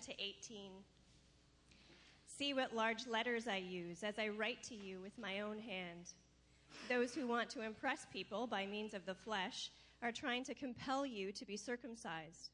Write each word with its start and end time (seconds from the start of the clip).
1 0.00 0.16
to 0.16 0.22
18. 0.22 0.70
See 2.26 2.54
what 2.54 2.74
large 2.74 3.06
letters 3.06 3.46
I 3.46 3.56
use 3.56 4.02
as 4.02 4.18
I 4.18 4.28
write 4.28 4.62
to 4.62 4.74
you 4.74 4.98
with 5.02 5.18
my 5.18 5.40
own 5.40 5.58
hand. 5.58 6.14
Those 6.88 7.14
who 7.14 7.26
want 7.26 7.50
to 7.50 7.62
impress 7.62 8.06
people 8.10 8.46
by 8.46 8.64
means 8.64 8.94
of 8.94 9.04
the 9.04 9.14
flesh 9.14 9.70
are 10.00 10.10
trying 10.10 10.42
to 10.44 10.54
compel 10.54 11.04
you 11.04 11.32
to 11.32 11.44
be 11.44 11.56
circumcised. 11.56 12.48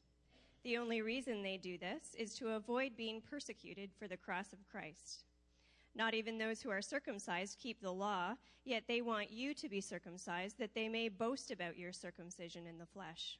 The 0.65 0.77
only 0.77 1.01
reason 1.01 1.41
they 1.41 1.55
do 1.55 1.77
this 1.77 2.15
is 2.17 2.35
to 2.35 2.49
avoid 2.49 2.97
being 2.97 3.21
persecuted 3.21 3.91
for 3.97 4.09
the 4.09 4.17
cross 4.17 4.51
of 4.51 4.67
Christ. 4.69 5.23
Not 5.95 6.13
even 6.13 6.37
those 6.37 6.61
who 6.61 6.69
are 6.69 6.81
circumcised 6.81 7.59
keep 7.63 7.81
the 7.81 7.93
law, 7.93 8.33
yet 8.65 8.83
they 8.89 9.01
want 9.01 9.31
you 9.31 9.53
to 9.53 9.69
be 9.69 9.79
circumcised 9.79 10.59
that 10.59 10.75
they 10.75 10.89
may 10.89 11.07
boast 11.07 11.49
about 11.51 11.79
your 11.79 11.93
circumcision 11.93 12.67
in 12.67 12.77
the 12.77 12.85
flesh. 12.85 13.39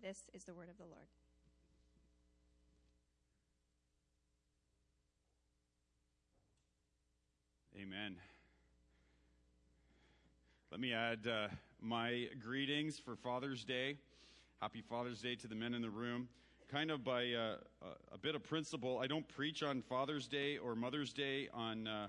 This 0.00 0.28
is 0.32 0.44
the 0.44 0.54
word 0.54 0.68
of 0.70 0.78
the 0.78 0.84
Lord. 0.84 1.06
Amen. 7.76 8.16
Let 10.70 10.80
me 10.80 10.92
add 10.92 11.26
uh, 11.26 11.48
my 11.80 12.28
greetings 12.40 12.98
for 12.98 13.16
Father's 13.16 13.64
Day. 13.64 13.96
Happy 14.60 14.82
Father's 14.82 15.20
Day 15.20 15.34
to 15.34 15.48
the 15.48 15.56
men 15.56 15.74
in 15.74 15.82
the 15.82 15.90
room. 15.90 16.28
Kind 16.70 16.92
of 16.92 17.02
by 17.02 17.32
uh, 17.32 17.56
a 18.12 18.18
bit 18.18 18.36
of 18.36 18.44
principle, 18.44 18.98
I 18.98 19.08
don't 19.08 19.26
preach 19.26 19.64
on 19.64 19.82
Father's 19.82 20.28
Day 20.28 20.58
or 20.58 20.76
Mother's 20.76 21.12
Day 21.12 21.48
on 21.52 21.88
uh, 21.88 22.06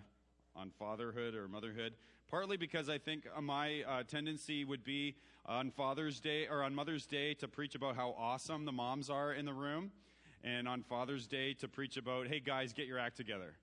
on 0.56 0.70
fatherhood 0.78 1.34
or 1.34 1.48
motherhood. 1.48 1.94
Partly 2.30 2.58
because 2.58 2.90
I 2.90 3.00
think 3.00 3.28
my 3.42 3.82
uh, 3.88 4.04
tendency 4.04 4.64
would 4.64 4.84
be 4.84 5.16
on 5.48 5.72
Father's 5.72 6.20
Day 6.20 6.46
or 6.48 6.62
on 6.62 6.76
Mother's 6.76 7.08
Day 7.08 7.34
to 7.34 7.48
preach 7.48 7.74
about 7.74 7.96
how 7.96 8.14
awesome 8.20 8.66
the 8.66 8.72
moms 8.72 9.10
are 9.10 9.34
in 9.34 9.46
the 9.46 9.54
room, 9.54 9.90
and 10.44 10.68
on 10.68 10.84
Father's 10.84 11.26
Day 11.26 11.56
to 11.56 11.68
preach 11.68 11.98
about, 11.98 12.28
hey 12.28 12.40
guys, 12.40 12.72
get 12.72 12.86
your 12.86 13.00
act 13.00 13.18
together. 13.18 13.56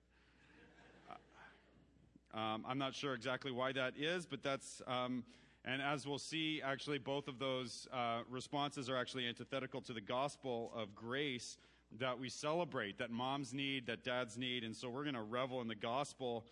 Um, 2.33 2.65
I'm 2.67 2.77
not 2.77 2.93
sure 2.93 3.13
exactly 3.13 3.51
why 3.51 3.71
that 3.71 3.93
is, 3.97 4.25
but 4.25 4.43
that's, 4.43 4.81
um, 4.85 5.23
and 5.63 5.81
as 5.81 6.05
we'll 6.05 6.19
see, 6.19 6.61
actually, 6.61 6.97
both 6.97 7.29
of 7.29 7.39
those 7.39 7.87
uh, 7.93 8.19
responses 8.29 8.89
are 8.89 8.97
actually 8.97 9.27
antithetical 9.27 9.79
to 9.83 9.93
the 9.93 10.01
gospel 10.01 10.73
of 10.75 10.93
grace 10.93 11.57
that 11.99 12.19
we 12.19 12.27
celebrate, 12.27 12.97
that 12.97 13.11
moms 13.11 13.53
need, 13.53 13.87
that 13.87 14.03
dads 14.03 14.37
need. 14.37 14.65
And 14.65 14.75
so 14.75 14.89
we're 14.89 15.03
going 15.03 15.15
to 15.15 15.21
revel 15.21 15.61
in 15.61 15.69
the 15.69 15.75
gospel 15.75 16.43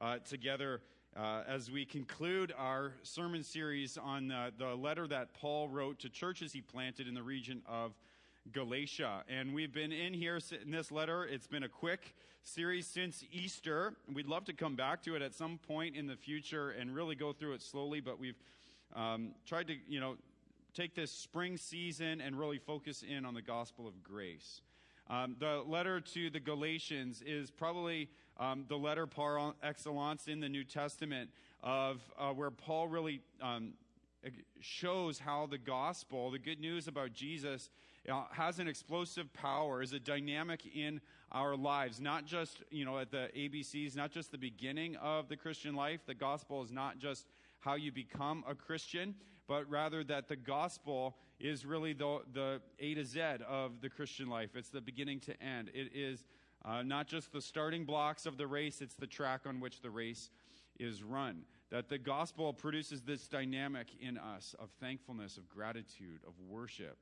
uh, 0.00 0.18
together 0.18 0.82
uh, 1.16 1.42
as 1.46 1.70
we 1.70 1.84
conclude 1.84 2.52
our 2.56 2.92
sermon 3.02 3.42
series 3.42 3.98
on 3.98 4.30
uh, 4.30 4.50
the 4.58 4.74
letter 4.74 5.06
that 5.06 5.34
Paul 5.34 5.68
wrote 5.68 5.98
to 6.00 6.08
churches 6.08 6.52
he 6.52 6.60
planted 6.60 7.06
in 7.06 7.14
the 7.14 7.22
region 7.22 7.62
of 7.68 7.92
Galatia. 8.52 9.22
And 9.28 9.54
we've 9.54 9.72
been 9.72 9.92
in 9.92 10.14
here 10.14 10.38
in 10.64 10.70
this 10.70 10.90
letter. 10.90 11.24
It's 11.24 11.46
been 11.46 11.64
a 11.64 11.68
quick 11.68 12.14
series 12.42 12.86
since 12.86 13.24
Easter. 13.30 13.94
We'd 14.12 14.26
love 14.26 14.46
to 14.46 14.52
come 14.52 14.74
back 14.74 15.02
to 15.02 15.14
it 15.14 15.22
at 15.22 15.34
some 15.34 15.58
point 15.58 15.96
in 15.96 16.06
the 16.06 16.16
future 16.16 16.70
and 16.70 16.94
really 16.94 17.14
go 17.14 17.32
through 17.32 17.52
it 17.54 17.62
slowly, 17.62 18.00
but 18.00 18.18
we've 18.18 18.38
um, 18.96 19.32
tried 19.46 19.68
to, 19.68 19.74
you 19.86 20.00
know, 20.00 20.16
take 20.74 20.94
this 20.94 21.12
spring 21.12 21.58
season 21.58 22.22
and 22.22 22.38
really 22.38 22.58
focus 22.58 23.04
in 23.06 23.26
on 23.26 23.34
the 23.34 23.42
gospel 23.42 23.86
of 23.86 24.02
grace. 24.02 24.62
Um, 25.10 25.36
the 25.38 25.62
letter 25.66 26.00
to 26.00 26.30
the 26.30 26.40
Galatians 26.40 27.22
is 27.26 27.50
probably 27.50 28.08
um, 28.42 28.64
the 28.68 28.76
letter 28.76 29.06
par 29.06 29.54
excellence 29.62 30.26
in 30.26 30.40
the 30.40 30.48
New 30.48 30.64
Testament 30.64 31.30
of 31.62 32.00
uh, 32.18 32.30
where 32.30 32.50
Paul 32.50 32.88
really 32.88 33.20
um, 33.40 33.74
shows 34.60 35.20
how 35.20 35.46
the 35.46 35.58
gospel, 35.58 36.30
the 36.30 36.38
good 36.38 36.58
news 36.58 36.88
about 36.88 37.12
Jesus, 37.12 37.70
uh, 38.10 38.24
has 38.32 38.58
an 38.58 38.66
explosive 38.66 39.32
power, 39.32 39.80
is 39.80 39.92
a 39.92 40.00
dynamic 40.00 40.62
in 40.74 41.00
our 41.30 41.56
lives. 41.56 42.00
Not 42.00 42.26
just, 42.26 42.62
you 42.70 42.84
know, 42.84 42.98
at 42.98 43.12
the 43.12 43.28
ABCs, 43.36 43.96
not 43.96 44.10
just 44.10 44.32
the 44.32 44.38
beginning 44.38 44.96
of 44.96 45.28
the 45.28 45.36
Christian 45.36 45.76
life. 45.76 46.00
The 46.04 46.14
gospel 46.14 46.64
is 46.64 46.72
not 46.72 46.98
just 46.98 47.26
how 47.60 47.74
you 47.74 47.92
become 47.92 48.42
a 48.48 48.56
Christian, 48.56 49.14
but 49.46 49.70
rather 49.70 50.02
that 50.04 50.26
the 50.26 50.36
gospel 50.36 51.16
is 51.38 51.64
really 51.64 51.92
the, 51.92 52.22
the 52.32 52.60
A 52.80 52.94
to 52.94 53.04
Z 53.04 53.20
of 53.48 53.80
the 53.80 53.88
Christian 53.88 54.28
life. 54.28 54.50
It's 54.56 54.68
the 54.68 54.80
beginning 54.80 55.20
to 55.20 55.42
end. 55.42 55.70
It 55.74 55.92
is 55.94 56.24
uh, 56.64 56.82
not 56.82 57.06
just 57.06 57.32
the 57.32 57.40
starting 57.40 57.84
blocks 57.84 58.26
of 58.26 58.36
the 58.36 58.46
race, 58.46 58.80
it's 58.80 58.94
the 58.94 59.06
track 59.06 59.42
on 59.46 59.60
which 59.60 59.80
the 59.80 59.90
race 59.90 60.30
is 60.78 61.02
run. 61.02 61.42
That 61.70 61.88
the 61.88 61.98
gospel 61.98 62.52
produces 62.52 63.00
this 63.02 63.26
dynamic 63.26 63.88
in 64.00 64.18
us 64.18 64.54
of 64.58 64.70
thankfulness, 64.80 65.38
of 65.38 65.48
gratitude, 65.48 66.20
of 66.26 66.34
worship. 66.48 66.98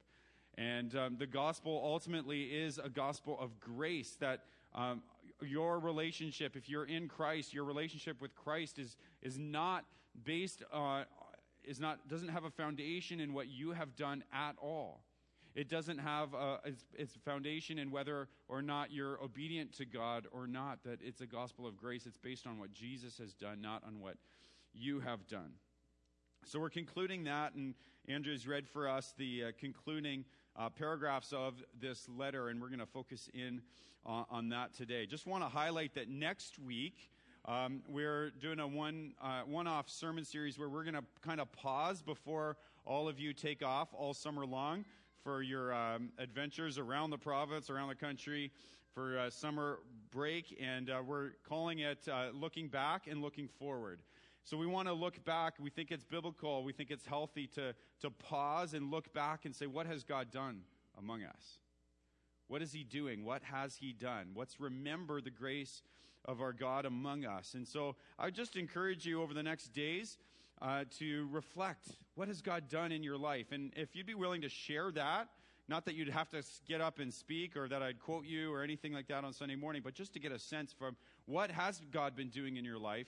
And 0.56 0.94
um, 0.96 1.16
the 1.18 1.26
gospel 1.26 1.80
ultimately 1.84 2.42
is 2.42 2.78
a 2.78 2.88
gospel 2.88 3.38
of 3.40 3.58
grace 3.60 4.16
that 4.20 4.44
um, 4.74 5.02
your 5.42 5.78
relationship, 5.78 6.56
if 6.56 6.68
you're 6.68 6.84
in 6.84 7.08
Christ, 7.08 7.52
your 7.54 7.64
relationship 7.64 8.20
with 8.20 8.34
Christ 8.34 8.78
is, 8.78 8.96
is 9.22 9.38
not 9.38 9.84
based 10.24 10.62
on, 10.72 11.04
is 11.64 11.80
not, 11.80 12.08
doesn't 12.08 12.28
have 12.28 12.44
a 12.44 12.50
foundation 12.50 13.20
in 13.20 13.32
what 13.32 13.48
you 13.48 13.72
have 13.72 13.96
done 13.96 14.22
at 14.32 14.54
all. 14.60 15.00
It 15.54 15.68
doesn't 15.68 15.98
have 15.98 16.32
a, 16.34 16.60
its, 16.64 16.84
its 16.96 17.16
foundation 17.24 17.78
in 17.78 17.90
whether 17.90 18.28
or 18.48 18.62
not 18.62 18.92
you're 18.92 19.22
obedient 19.22 19.72
to 19.78 19.84
God 19.84 20.26
or 20.30 20.46
not, 20.46 20.84
that 20.84 21.00
it's 21.02 21.20
a 21.20 21.26
gospel 21.26 21.66
of 21.66 21.76
grace. 21.76 22.06
It's 22.06 22.18
based 22.18 22.46
on 22.46 22.58
what 22.58 22.72
Jesus 22.72 23.18
has 23.18 23.34
done, 23.34 23.60
not 23.60 23.82
on 23.84 24.00
what 24.00 24.16
you 24.72 25.00
have 25.00 25.26
done. 25.26 25.52
So 26.44 26.58
we're 26.60 26.70
concluding 26.70 27.24
that, 27.24 27.54
and 27.54 27.74
Andrew's 28.08 28.46
read 28.46 28.66
for 28.66 28.88
us 28.88 29.12
the 29.18 29.44
uh, 29.44 29.50
concluding 29.58 30.24
uh, 30.56 30.70
paragraphs 30.70 31.32
of 31.32 31.54
this 31.80 32.08
letter, 32.08 32.48
and 32.48 32.60
we're 32.60 32.68
going 32.68 32.80
to 32.80 32.86
focus 32.86 33.28
in 33.34 33.60
on, 34.06 34.24
on 34.30 34.48
that 34.50 34.74
today. 34.74 35.06
Just 35.06 35.26
want 35.26 35.42
to 35.42 35.48
highlight 35.48 35.94
that 35.94 36.08
next 36.08 36.58
week, 36.58 37.10
um, 37.46 37.82
we're 37.88 38.30
doing 38.30 38.60
a 38.60 38.66
one 38.66 39.14
uh, 39.22 39.42
one-off 39.46 39.88
sermon 39.88 40.24
series 40.24 40.58
where 40.58 40.68
we're 40.68 40.84
going 40.84 40.94
to 40.94 41.04
kind 41.22 41.40
of 41.40 41.50
pause 41.52 42.02
before 42.02 42.56
all 42.84 43.08
of 43.08 43.18
you 43.18 43.32
take 43.32 43.64
off 43.64 43.88
all 43.92 44.14
summer 44.14 44.44
long 44.44 44.84
for 45.22 45.42
your 45.42 45.72
um, 45.72 46.10
adventures 46.18 46.78
around 46.78 47.10
the 47.10 47.18
province, 47.18 47.70
around 47.70 47.88
the 47.88 47.94
country, 47.94 48.50
for 48.94 49.18
uh, 49.18 49.30
summer 49.30 49.80
break, 50.10 50.56
and 50.60 50.90
uh, 50.90 51.00
we're 51.04 51.30
calling 51.48 51.80
it 51.80 52.08
uh, 52.10 52.28
looking 52.32 52.68
back 52.68 53.06
and 53.06 53.22
looking 53.22 53.48
forward. 53.58 54.00
So 54.44 54.56
we 54.56 54.66
want 54.66 54.88
to 54.88 54.94
look 54.94 55.24
back. 55.24 55.54
We 55.60 55.70
think 55.70 55.90
it's 55.90 56.04
biblical. 56.04 56.64
We 56.64 56.72
think 56.72 56.90
it's 56.90 57.06
healthy 57.06 57.46
to, 57.54 57.74
to 58.00 58.10
pause 58.10 58.74
and 58.74 58.90
look 58.90 59.12
back 59.12 59.44
and 59.44 59.54
say, 59.54 59.66
what 59.66 59.86
has 59.86 60.02
God 60.02 60.30
done 60.30 60.62
among 60.98 61.22
us? 61.22 61.58
What 62.48 62.62
is 62.62 62.72
he 62.72 62.82
doing? 62.82 63.24
What 63.24 63.42
has 63.44 63.76
he 63.76 63.92
done? 63.92 64.32
Let's 64.34 64.58
remember 64.58 65.20
the 65.20 65.30
grace 65.30 65.82
of 66.24 66.40
our 66.40 66.52
God 66.52 66.84
among 66.84 67.24
us. 67.24 67.54
And 67.54 67.66
so 67.66 67.96
I 68.18 68.30
just 68.30 68.56
encourage 68.56 69.06
you 69.06 69.22
over 69.22 69.34
the 69.34 69.42
next 69.42 69.68
days 69.68 70.18
uh, 70.62 70.84
to 70.98 71.28
reflect 71.30 71.88
what 72.14 72.28
has 72.28 72.42
God 72.42 72.68
done 72.68 72.92
in 72.92 73.02
your 73.02 73.16
life. 73.16 73.52
And 73.52 73.72
if 73.76 73.94
you'd 73.94 74.06
be 74.06 74.14
willing 74.14 74.42
to 74.42 74.48
share 74.48 74.90
that, 74.92 75.28
not 75.68 75.84
that 75.84 75.94
you'd 75.94 76.08
have 76.08 76.28
to 76.30 76.42
get 76.66 76.80
up 76.80 76.98
and 76.98 77.14
speak 77.14 77.56
or 77.56 77.68
that 77.68 77.82
I'd 77.82 78.00
quote 78.00 78.24
you 78.24 78.52
or 78.52 78.62
anything 78.62 78.92
like 78.92 79.06
that 79.08 79.24
on 79.24 79.32
Sunday 79.32 79.54
morning, 79.54 79.82
but 79.84 79.94
just 79.94 80.12
to 80.14 80.18
get 80.18 80.32
a 80.32 80.38
sense 80.38 80.72
from 80.72 80.96
what 81.26 81.50
has 81.50 81.80
God 81.92 82.16
been 82.16 82.28
doing 82.28 82.56
in 82.56 82.64
your 82.64 82.78
life. 82.78 83.06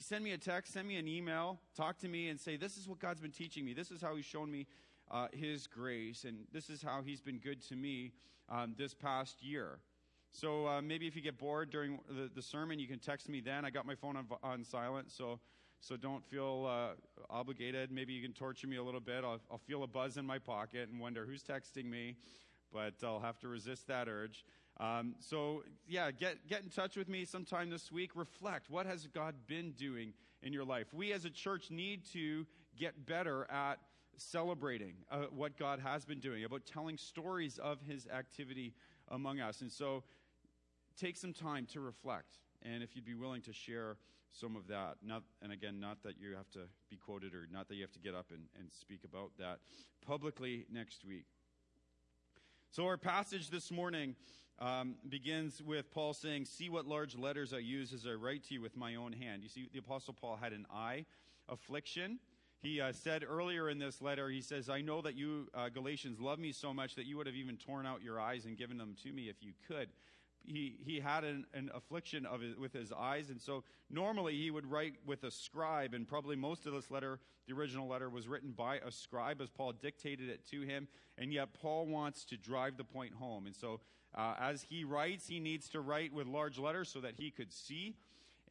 Send 0.00 0.24
me 0.24 0.32
a 0.32 0.38
text, 0.38 0.72
send 0.72 0.86
me 0.86 0.96
an 0.96 1.08
email, 1.08 1.60
talk 1.76 1.98
to 1.98 2.08
me 2.08 2.28
and 2.28 2.38
say, 2.38 2.56
This 2.56 2.76
is 2.76 2.88
what 2.88 2.98
God's 2.98 3.20
been 3.20 3.32
teaching 3.32 3.64
me. 3.64 3.74
This 3.74 3.90
is 3.90 4.00
how 4.00 4.14
He's 4.16 4.24
shown 4.24 4.50
me 4.50 4.66
uh, 5.10 5.28
His 5.32 5.66
grace, 5.66 6.24
and 6.24 6.44
this 6.52 6.70
is 6.70 6.82
how 6.82 7.02
He's 7.02 7.20
been 7.20 7.38
good 7.38 7.62
to 7.68 7.76
me 7.76 8.12
um, 8.48 8.74
this 8.76 8.94
past 8.94 9.42
year. 9.42 9.78
So 10.30 10.66
uh, 10.66 10.82
maybe 10.82 11.06
if 11.06 11.16
you 11.16 11.22
get 11.22 11.38
bored 11.38 11.70
during 11.70 11.98
the, 12.08 12.30
the, 12.32 12.42
sermon, 12.42 12.78
you 12.78 12.86
can 12.86 12.98
text 12.98 13.28
me 13.28 13.40
then. 13.40 13.64
I 13.64 13.70
got 13.70 13.86
my 13.86 13.94
phone 13.94 14.16
on, 14.16 14.26
on 14.42 14.62
silent, 14.62 15.10
so 15.10 15.40
so 15.80 15.96
don't 15.96 16.24
feel 16.26 16.66
uh, 16.68 16.88
obligated. 17.30 17.90
Maybe 17.90 18.12
you 18.12 18.22
can 18.22 18.32
torture 18.32 18.66
me 18.66 18.76
a 18.76 18.82
little 18.82 19.00
bit. 19.00 19.24
I'll, 19.24 19.40
I'll 19.50 19.58
feel 19.58 19.82
a 19.82 19.86
buzz 19.86 20.16
in 20.16 20.26
my 20.26 20.38
pocket 20.38 20.88
and 20.88 21.00
wonder 21.00 21.24
who's 21.24 21.42
texting 21.42 21.84
me, 21.84 22.16
but 22.72 22.94
I'll 23.02 23.20
have 23.20 23.38
to 23.40 23.48
resist 23.48 23.86
that 23.88 24.08
urge. 24.08 24.44
Um, 24.80 25.16
so 25.18 25.64
yeah, 25.88 26.10
get 26.10 26.46
get 26.48 26.62
in 26.62 26.70
touch 26.70 26.96
with 26.96 27.08
me 27.08 27.24
sometime 27.24 27.68
this 27.68 27.90
week. 27.90 28.10
Reflect. 28.14 28.70
What 28.70 28.86
has 28.86 29.06
God 29.08 29.34
been 29.46 29.72
doing 29.72 30.12
in 30.42 30.52
your 30.52 30.64
life? 30.64 30.86
We 30.92 31.12
as 31.12 31.24
a 31.24 31.30
church 31.30 31.70
need 31.70 32.04
to 32.12 32.46
get 32.78 33.06
better 33.06 33.46
at 33.50 33.78
celebrating 34.16 34.94
uh, 35.10 35.22
what 35.34 35.56
God 35.56 35.80
has 35.80 36.04
been 36.04 36.20
doing, 36.20 36.44
about 36.44 36.64
telling 36.64 36.96
stories 36.96 37.58
of 37.58 37.78
His 37.82 38.06
activity 38.06 38.74
among 39.08 39.40
us. 39.40 39.62
And 39.62 39.70
so 39.70 40.04
take 40.96 41.16
some 41.16 41.32
time 41.32 41.66
to 41.72 41.80
reflect. 41.80 42.38
And 42.62 42.82
if 42.82 42.94
you'd 42.94 43.04
be 43.04 43.14
willing 43.14 43.42
to 43.42 43.52
share 43.52 43.96
some 44.32 44.56
of 44.56 44.66
that, 44.68 44.96
not, 45.04 45.22
and 45.42 45.52
again, 45.52 45.80
not 45.80 46.02
that 46.02 46.18
you 46.20 46.34
have 46.36 46.50
to 46.50 46.60
be 46.90 46.96
quoted 46.96 47.34
or 47.34 47.48
not 47.50 47.68
that 47.68 47.74
you 47.74 47.82
have 47.82 47.92
to 47.92 47.98
get 47.98 48.14
up 48.14 48.26
and, 48.30 48.42
and 48.58 48.68
speak 48.72 49.00
about 49.04 49.30
that 49.38 49.58
publicly 50.06 50.66
next 50.70 51.04
week. 51.04 51.24
So, 52.70 52.86
our 52.86 52.96
passage 52.98 53.50
this 53.50 53.70
morning 53.70 54.14
um, 54.58 54.96
begins 55.08 55.62
with 55.62 55.90
Paul 55.90 56.12
saying, 56.12 56.44
See 56.44 56.68
what 56.68 56.86
large 56.86 57.16
letters 57.16 57.52
I 57.52 57.58
use 57.58 57.92
as 57.92 58.06
I 58.06 58.12
write 58.12 58.44
to 58.48 58.54
you 58.54 58.60
with 58.60 58.76
my 58.76 58.96
own 58.96 59.12
hand. 59.12 59.42
You 59.42 59.48
see, 59.48 59.68
the 59.72 59.78
Apostle 59.78 60.14
Paul 60.14 60.36
had 60.36 60.52
an 60.52 60.66
eye 60.72 61.04
affliction. 61.48 62.18
He 62.60 62.80
uh, 62.80 62.92
said 62.92 63.24
earlier 63.26 63.70
in 63.70 63.78
this 63.78 64.02
letter, 64.02 64.28
he 64.28 64.40
says, 64.40 64.68
I 64.68 64.80
know 64.80 65.00
that 65.02 65.14
you, 65.14 65.46
uh, 65.54 65.68
Galatians, 65.68 66.18
love 66.20 66.40
me 66.40 66.50
so 66.50 66.74
much 66.74 66.96
that 66.96 67.06
you 67.06 67.16
would 67.16 67.26
have 67.26 67.36
even 67.36 67.56
torn 67.56 67.86
out 67.86 68.02
your 68.02 68.20
eyes 68.20 68.46
and 68.46 68.58
given 68.58 68.78
them 68.78 68.96
to 69.04 69.12
me 69.12 69.28
if 69.28 69.36
you 69.40 69.52
could. 69.68 69.90
He, 70.48 70.76
he 70.84 70.98
had 70.98 71.24
an, 71.24 71.44
an 71.52 71.70
affliction 71.74 72.24
of 72.26 72.40
his, 72.40 72.56
with 72.56 72.72
his 72.72 72.90
eyes, 72.92 73.30
and 73.30 73.40
so 73.40 73.64
normally 73.90 74.34
he 74.34 74.50
would 74.50 74.66
write 74.66 74.94
with 75.06 75.22
a 75.24 75.30
scribe, 75.30 75.94
and 75.94 76.08
probably 76.08 76.36
most 76.36 76.66
of 76.66 76.72
this 76.72 76.90
letter, 76.90 77.20
the 77.46 77.54
original 77.54 77.86
letter, 77.86 78.08
was 78.08 78.26
written 78.26 78.52
by 78.52 78.76
a 78.76 78.90
scribe 78.90 79.40
as 79.40 79.50
Paul 79.50 79.72
dictated 79.72 80.28
it 80.28 80.48
to 80.50 80.62
him, 80.62 80.88
and 81.18 81.32
yet 81.32 81.52
Paul 81.52 81.86
wants 81.86 82.24
to 82.26 82.36
drive 82.36 82.76
the 82.76 82.84
point 82.84 83.14
home. 83.14 83.46
And 83.46 83.54
so 83.54 83.80
uh, 84.14 84.34
as 84.40 84.64
he 84.68 84.84
writes, 84.84 85.28
he 85.28 85.38
needs 85.38 85.68
to 85.70 85.80
write 85.80 86.12
with 86.12 86.26
large 86.26 86.58
letters 86.58 86.88
so 86.88 87.00
that 87.00 87.14
he 87.18 87.30
could 87.30 87.52
see. 87.52 87.94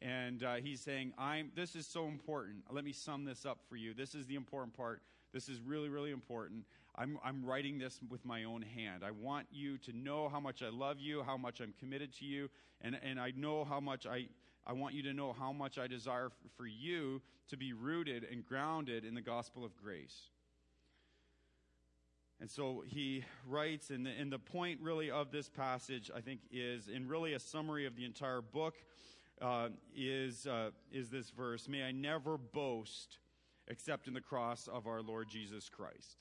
And 0.00 0.44
uh, 0.44 0.54
he's 0.56 0.80
saying, 0.80 1.12
I'm, 1.18 1.50
this 1.56 1.74
is 1.74 1.86
so 1.86 2.06
important. 2.06 2.58
Let 2.70 2.84
me 2.84 2.92
sum 2.92 3.24
this 3.24 3.44
up 3.44 3.58
for 3.68 3.76
you. 3.76 3.94
This 3.94 4.14
is 4.14 4.26
the 4.26 4.36
important 4.36 4.76
part. 4.76 5.02
This 5.32 5.48
is 5.48 5.60
really, 5.60 5.88
really 5.88 6.12
important. 6.12 6.64
I'm, 6.98 7.18
I'm 7.24 7.44
writing 7.44 7.78
this 7.78 8.00
with 8.10 8.24
my 8.24 8.44
own 8.44 8.62
hand. 8.62 9.04
I 9.04 9.12
want 9.12 9.46
you 9.52 9.78
to 9.78 9.92
know 9.96 10.28
how 10.28 10.40
much 10.40 10.62
I 10.62 10.68
love 10.68 10.98
you, 10.98 11.22
how 11.22 11.36
much 11.36 11.60
I'm 11.60 11.72
committed 11.78 12.12
to 12.14 12.24
you, 12.24 12.50
and, 12.80 12.98
and 13.02 13.20
I 13.20 13.32
know 13.36 13.64
how 13.64 13.78
much 13.78 14.04
I, 14.04 14.26
I 14.66 14.72
want 14.72 14.94
you 14.94 15.02
to 15.04 15.12
know 15.12 15.32
how 15.32 15.52
much 15.52 15.78
I 15.78 15.86
desire 15.86 16.30
for, 16.56 16.66
you 16.66 17.22
to 17.48 17.56
be 17.56 17.72
rooted 17.72 18.26
and 18.30 18.44
grounded 18.44 19.04
in 19.04 19.14
the 19.14 19.20
gospel 19.20 19.64
of 19.64 19.76
grace. 19.76 20.28
And 22.40 22.50
so 22.50 22.82
he 22.86 23.24
writes, 23.46 23.90
and 23.90 24.04
the, 24.04 24.10
and 24.10 24.32
the 24.32 24.38
point 24.38 24.80
really 24.82 25.10
of 25.10 25.30
this 25.30 25.48
passage, 25.48 26.10
I 26.14 26.20
think, 26.20 26.40
is, 26.52 26.88
and 26.92 27.08
really 27.08 27.32
a 27.32 27.38
summary 27.38 27.86
of 27.86 27.96
the 27.96 28.04
entire 28.04 28.40
book, 28.40 28.74
uh, 29.40 29.68
is, 29.96 30.48
uh, 30.48 30.70
is 30.92 31.10
this 31.10 31.30
verse 31.30 31.68
May 31.68 31.84
I 31.84 31.92
never 31.92 32.36
boast 32.36 33.18
except 33.68 34.08
in 34.08 34.14
the 34.14 34.20
cross 34.20 34.66
of 34.66 34.86
our 34.86 35.00
Lord 35.00 35.28
Jesus 35.28 35.68
Christ. 35.68 36.18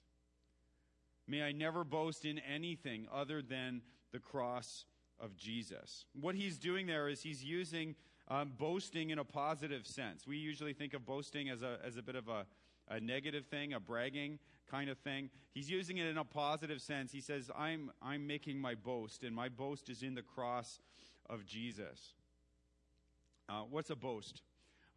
May 1.27 1.43
I 1.43 1.51
never 1.51 1.83
boast 1.83 2.25
in 2.25 2.39
anything 2.39 3.07
other 3.13 3.41
than 3.41 3.81
the 4.11 4.19
cross 4.19 4.85
of 5.19 5.35
Jesus. 5.35 6.05
What 6.19 6.35
he's 6.35 6.57
doing 6.57 6.87
there 6.87 7.09
is 7.09 7.21
he's 7.21 7.43
using 7.43 7.95
um, 8.29 8.53
boasting 8.57 9.09
in 9.09 9.19
a 9.19 9.23
positive 9.23 9.85
sense. 9.85 10.27
We 10.27 10.37
usually 10.37 10.73
think 10.73 10.93
of 10.93 11.05
boasting 11.05 11.49
as 11.49 11.61
a, 11.61 11.79
as 11.85 11.97
a 11.97 12.01
bit 12.01 12.15
of 12.15 12.27
a, 12.27 12.45
a 12.89 12.99
negative 12.99 13.45
thing, 13.45 13.73
a 13.73 13.79
bragging 13.79 14.39
kind 14.69 14.89
of 14.89 14.97
thing. 14.99 15.29
He's 15.53 15.69
using 15.69 15.97
it 15.97 16.07
in 16.07 16.17
a 16.17 16.23
positive 16.23 16.81
sense. 16.81 17.11
He 17.11 17.21
says, 17.21 17.49
I'm, 17.57 17.91
I'm 18.01 18.27
making 18.27 18.59
my 18.59 18.75
boast, 18.75 19.23
and 19.23 19.35
my 19.35 19.49
boast 19.49 19.89
is 19.89 20.03
in 20.03 20.13
the 20.15 20.21
cross 20.21 20.79
of 21.29 21.45
Jesus. 21.45 22.13
Uh, 23.49 23.61
what's 23.69 23.89
a 23.89 23.95
boast? 23.95 24.41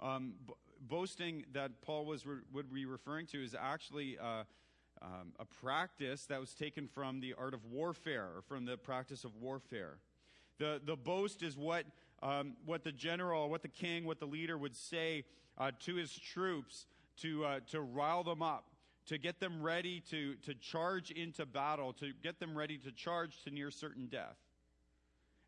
Um, 0.00 0.35
b- 0.47 0.55
boasting 0.81 1.44
that 1.53 1.82
Paul 1.82 2.05
was 2.05 2.27
re- 2.27 2.41
would 2.53 2.73
be 2.73 2.85
referring 2.85 3.27
to 3.29 3.43
is 3.43 3.55
actually 3.59 4.19
uh, 4.19 4.44
um, 5.02 5.32
a 5.38 5.44
practice 5.44 6.26
that 6.26 6.41
was 6.41 6.52
taken 6.55 6.87
from 6.87 7.20
the 7.20 7.35
art 7.38 7.55
of 7.55 7.64
warfare, 7.64 8.29
or 8.37 8.43
from 8.47 8.64
the 8.64 8.76
practice 8.76 9.25
of 9.25 9.35
warfare. 9.37 9.99
The, 10.58 10.81
the 10.85 10.97
boast 10.97 11.43
is 11.43 11.56
what, 11.56 11.87
um, 12.23 12.55
what 12.67 12.85
the 12.85 12.93
general, 12.93 13.49
what 13.49 13.62
the 13.62 13.69
king, 13.69 14.05
what 14.05 14.20
the 14.20 14.26
leader 14.26 14.58
would 14.58 14.76
say 14.76 15.25
uh, 15.56 15.70
to 15.81 15.94
his 15.94 16.12
troops 16.12 16.87
to, 17.23 17.44
uh, 17.44 17.61
to 17.70 17.81
rile 17.81 18.23
them 18.23 18.43
up, 18.43 18.64
to 19.06 19.17
get 19.17 19.41
them 19.41 19.62
ready 19.62 20.00
to, 20.11 20.35
to 20.37 20.55
charge 20.55 21.11
into 21.11 21.46
battle, 21.46 21.94
to 21.94 22.12
get 22.23 22.38
them 22.38 22.56
ready 22.56 22.76
to 22.79 22.93
charge 22.93 23.43
to 23.44 23.50
near 23.50 23.70
certain 23.70 24.06
death. 24.06 24.37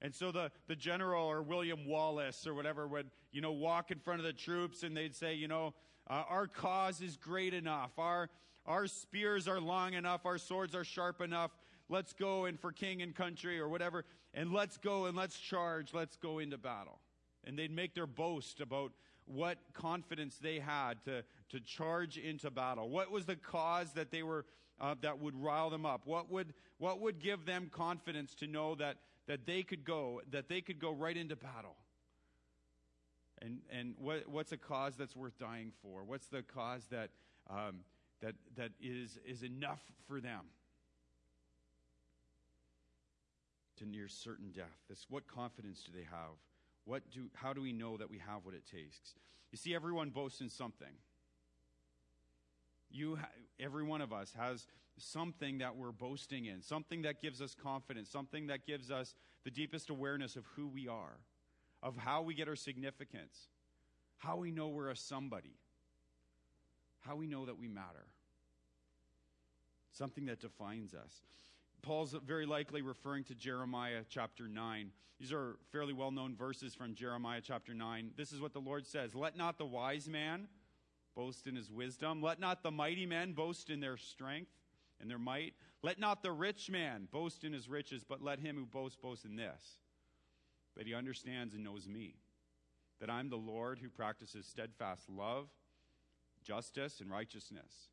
And 0.00 0.14
so 0.14 0.32
the, 0.32 0.50
the 0.66 0.74
general 0.74 1.26
or 1.26 1.42
William 1.42 1.86
Wallace 1.86 2.46
or 2.46 2.54
whatever 2.54 2.88
would, 2.88 3.10
you 3.30 3.40
know, 3.40 3.52
walk 3.52 3.90
in 3.90 3.98
front 3.98 4.18
of 4.20 4.26
the 4.26 4.32
troops 4.32 4.82
and 4.82 4.96
they'd 4.96 5.14
say, 5.14 5.34
you 5.34 5.46
know, 5.46 5.74
uh, 6.10 6.24
our 6.28 6.48
cause 6.48 7.00
is 7.00 7.16
great 7.16 7.54
enough. 7.54 7.92
Our, 7.98 8.28
our 8.66 8.86
spears 8.86 9.48
are 9.48 9.60
long 9.60 9.94
enough. 9.94 10.24
Our 10.24 10.38
swords 10.38 10.74
are 10.74 10.84
sharp 10.84 11.20
enough. 11.20 11.50
Let's 11.88 12.12
go 12.12 12.44
and 12.44 12.58
for 12.58 12.72
king 12.72 13.02
and 13.02 13.14
country 13.14 13.58
or 13.58 13.68
whatever. 13.68 14.04
And 14.34 14.52
let's 14.52 14.76
go 14.76 15.06
and 15.06 15.16
let's 15.16 15.38
charge. 15.38 15.92
Let's 15.92 16.16
go 16.16 16.38
into 16.38 16.58
battle. 16.58 17.00
And 17.44 17.58
they'd 17.58 17.74
make 17.74 17.94
their 17.94 18.06
boast 18.06 18.60
about 18.60 18.92
what 19.26 19.58
confidence 19.72 20.38
they 20.40 20.58
had 20.58 21.04
to, 21.04 21.24
to 21.50 21.60
charge 21.60 22.18
into 22.18 22.50
battle. 22.50 22.88
What 22.88 23.10
was 23.10 23.26
the 23.26 23.36
cause 23.36 23.92
that 23.92 24.10
they 24.10 24.22
were, 24.22 24.44
uh, 24.80 24.94
that 25.02 25.20
would 25.20 25.34
rile 25.34 25.70
them 25.70 25.84
up? 25.84 26.02
What 26.04 26.30
would, 26.30 26.54
what 26.78 27.00
would 27.00 27.18
give 27.20 27.46
them 27.46 27.70
confidence 27.72 28.34
to 28.36 28.46
know 28.46 28.74
that, 28.76 28.96
that 29.26 29.46
they 29.46 29.62
could 29.62 29.84
go, 29.84 30.20
that 30.30 30.48
they 30.48 30.60
could 30.60 30.78
go 30.78 30.92
right 30.92 31.16
into 31.16 31.36
battle? 31.36 31.76
And, 33.40 33.58
and 33.70 33.94
what, 33.98 34.28
what's 34.28 34.52
a 34.52 34.56
cause 34.56 34.94
that's 34.96 35.16
worth 35.16 35.36
dying 35.38 35.72
for? 35.82 36.04
What's 36.04 36.28
the 36.28 36.42
cause 36.42 36.86
that, 36.90 37.10
um, 37.50 37.80
that, 38.22 38.34
that 38.56 38.70
is, 38.80 39.18
is 39.26 39.42
enough 39.42 39.82
for 40.08 40.20
them 40.20 40.46
to 43.76 43.86
near 43.86 44.08
certain 44.08 44.50
death? 44.52 44.78
This, 44.88 45.06
what 45.10 45.26
confidence 45.26 45.82
do 45.84 45.92
they 45.92 46.04
have? 46.04 46.36
What 46.84 47.02
do, 47.10 47.26
how 47.34 47.52
do 47.52 47.60
we 47.60 47.72
know 47.72 47.96
that 47.96 48.10
we 48.10 48.18
have 48.18 48.44
what 48.44 48.54
it 48.54 48.64
takes? 48.66 49.14
You 49.50 49.58
see, 49.58 49.74
everyone 49.74 50.10
boasts 50.10 50.40
in 50.40 50.48
something. 50.48 50.94
You, 52.90 53.18
every 53.60 53.84
one 53.84 54.00
of 54.00 54.12
us 54.12 54.32
has 54.38 54.66
something 54.98 55.58
that 55.58 55.76
we're 55.76 55.92
boasting 55.92 56.46
in, 56.46 56.62
something 56.62 57.02
that 57.02 57.20
gives 57.22 57.40
us 57.40 57.54
confidence, 57.54 58.10
something 58.10 58.48
that 58.48 58.66
gives 58.66 58.90
us 58.90 59.14
the 59.44 59.50
deepest 59.50 59.90
awareness 59.90 60.36
of 60.36 60.44
who 60.56 60.68
we 60.68 60.88
are, 60.88 61.18
of 61.82 61.96
how 61.96 62.22
we 62.22 62.34
get 62.34 62.48
our 62.48 62.56
significance, 62.56 63.48
how 64.18 64.36
we 64.36 64.50
know 64.50 64.68
we're 64.68 64.90
a 64.90 64.96
somebody, 64.96 65.56
how 67.02 67.16
we 67.16 67.26
know 67.26 67.46
that 67.46 67.58
we 67.58 67.68
matter. 67.68 68.06
Something 69.92 70.26
that 70.26 70.40
defines 70.40 70.94
us. 70.94 71.20
Paul's 71.82 72.14
very 72.24 72.46
likely 72.46 72.80
referring 72.80 73.24
to 73.24 73.34
Jeremiah 73.34 74.02
chapter 74.08 74.48
9. 74.48 74.90
These 75.20 75.32
are 75.32 75.56
fairly 75.70 75.92
well 75.92 76.10
known 76.10 76.34
verses 76.34 76.74
from 76.74 76.94
Jeremiah 76.94 77.40
chapter 77.42 77.74
9. 77.74 78.12
This 78.16 78.32
is 78.32 78.40
what 78.40 78.52
the 78.52 78.60
Lord 78.60 78.86
says 78.86 79.14
Let 79.14 79.36
not 79.36 79.58
the 79.58 79.66
wise 79.66 80.08
man 80.08 80.48
boast 81.14 81.46
in 81.46 81.56
his 81.56 81.70
wisdom, 81.70 82.22
let 82.22 82.40
not 82.40 82.62
the 82.62 82.70
mighty 82.70 83.04
men 83.04 83.32
boast 83.32 83.68
in 83.68 83.80
their 83.80 83.96
strength 83.96 84.50
and 85.00 85.10
their 85.10 85.18
might, 85.18 85.52
let 85.82 85.98
not 85.98 86.22
the 86.22 86.32
rich 86.32 86.70
man 86.70 87.08
boast 87.10 87.44
in 87.44 87.52
his 87.52 87.68
riches, 87.68 88.04
but 88.08 88.22
let 88.22 88.38
him 88.38 88.56
who 88.56 88.64
boasts 88.64 88.96
boast 88.96 89.24
in 89.24 89.36
this 89.36 89.78
that 90.74 90.86
he 90.86 90.94
understands 90.94 91.52
and 91.52 91.62
knows 91.62 91.86
me, 91.86 92.14
that 92.98 93.10
I'm 93.10 93.28
the 93.28 93.36
Lord 93.36 93.78
who 93.78 93.90
practices 93.90 94.46
steadfast 94.46 95.06
love, 95.10 95.48
justice, 96.42 97.00
and 97.00 97.10
righteousness 97.10 97.88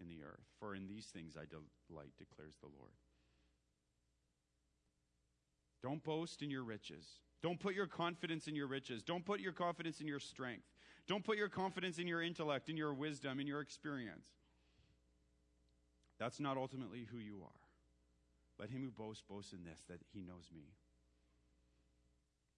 in 0.00 0.08
the 0.08 0.22
earth. 0.22 0.44
For 0.58 0.74
in 0.74 0.86
these 0.86 1.06
things 1.06 1.36
I 1.36 1.44
delight, 1.44 2.12
declares 2.18 2.56
the 2.60 2.68
Lord. 2.78 2.92
Don't 5.82 6.02
boast 6.02 6.42
in 6.42 6.50
your 6.50 6.64
riches. 6.64 7.04
Don't 7.42 7.60
put 7.60 7.74
your 7.74 7.86
confidence 7.86 8.48
in 8.48 8.56
your 8.56 8.66
riches. 8.66 9.02
Don't 9.02 9.24
put 9.24 9.40
your 9.40 9.52
confidence 9.52 10.00
in 10.00 10.08
your 10.08 10.18
strength. 10.18 10.66
Don't 11.06 11.24
put 11.24 11.36
your 11.36 11.48
confidence 11.48 11.98
in 11.98 12.08
your 12.08 12.22
intellect, 12.22 12.68
in 12.68 12.76
your 12.76 12.92
wisdom, 12.92 13.38
in 13.38 13.46
your 13.46 13.60
experience. 13.60 14.26
That's 16.18 16.40
not 16.40 16.56
ultimately 16.56 17.06
who 17.10 17.18
you 17.18 17.42
are. 17.44 17.60
Let 18.58 18.70
him 18.70 18.82
who 18.82 18.90
boasts 18.90 19.22
boast 19.28 19.52
in 19.52 19.64
this, 19.64 19.82
that 19.88 20.00
he 20.12 20.22
knows 20.22 20.50
me. 20.54 20.62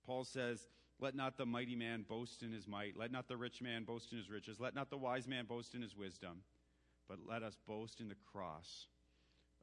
Paul 0.06 0.24
says, 0.24 0.68
Let 1.00 1.14
not 1.14 1.36
the 1.36 1.46
mighty 1.46 1.76
man 1.76 2.04
boast 2.08 2.42
in 2.42 2.52
his 2.52 2.66
might. 2.66 2.96
Let 2.96 3.12
not 3.12 3.28
the 3.28 3.36
rich 3.36 3.62
man 3.62 3.84
boast 3.84 4.12
in 4.12 4.18
his 4.18 4.30
riches. 4.30 4.58
Let 4.58 4.74
not 4.74 4.90
the 4.90 4.96
wise 4.96 5.28
man 5.28 5.46
boast 5.46 5.74
in 5.74 5.82
his 5.82 5.96
wisdom 5.96 6.42
but 7.08 7.18
let 7.26 7.42
us 7.42 7.56
boast 7.66 8.00
in 8.00 8.08
the 8.08 8.16
cross 8.30 8.86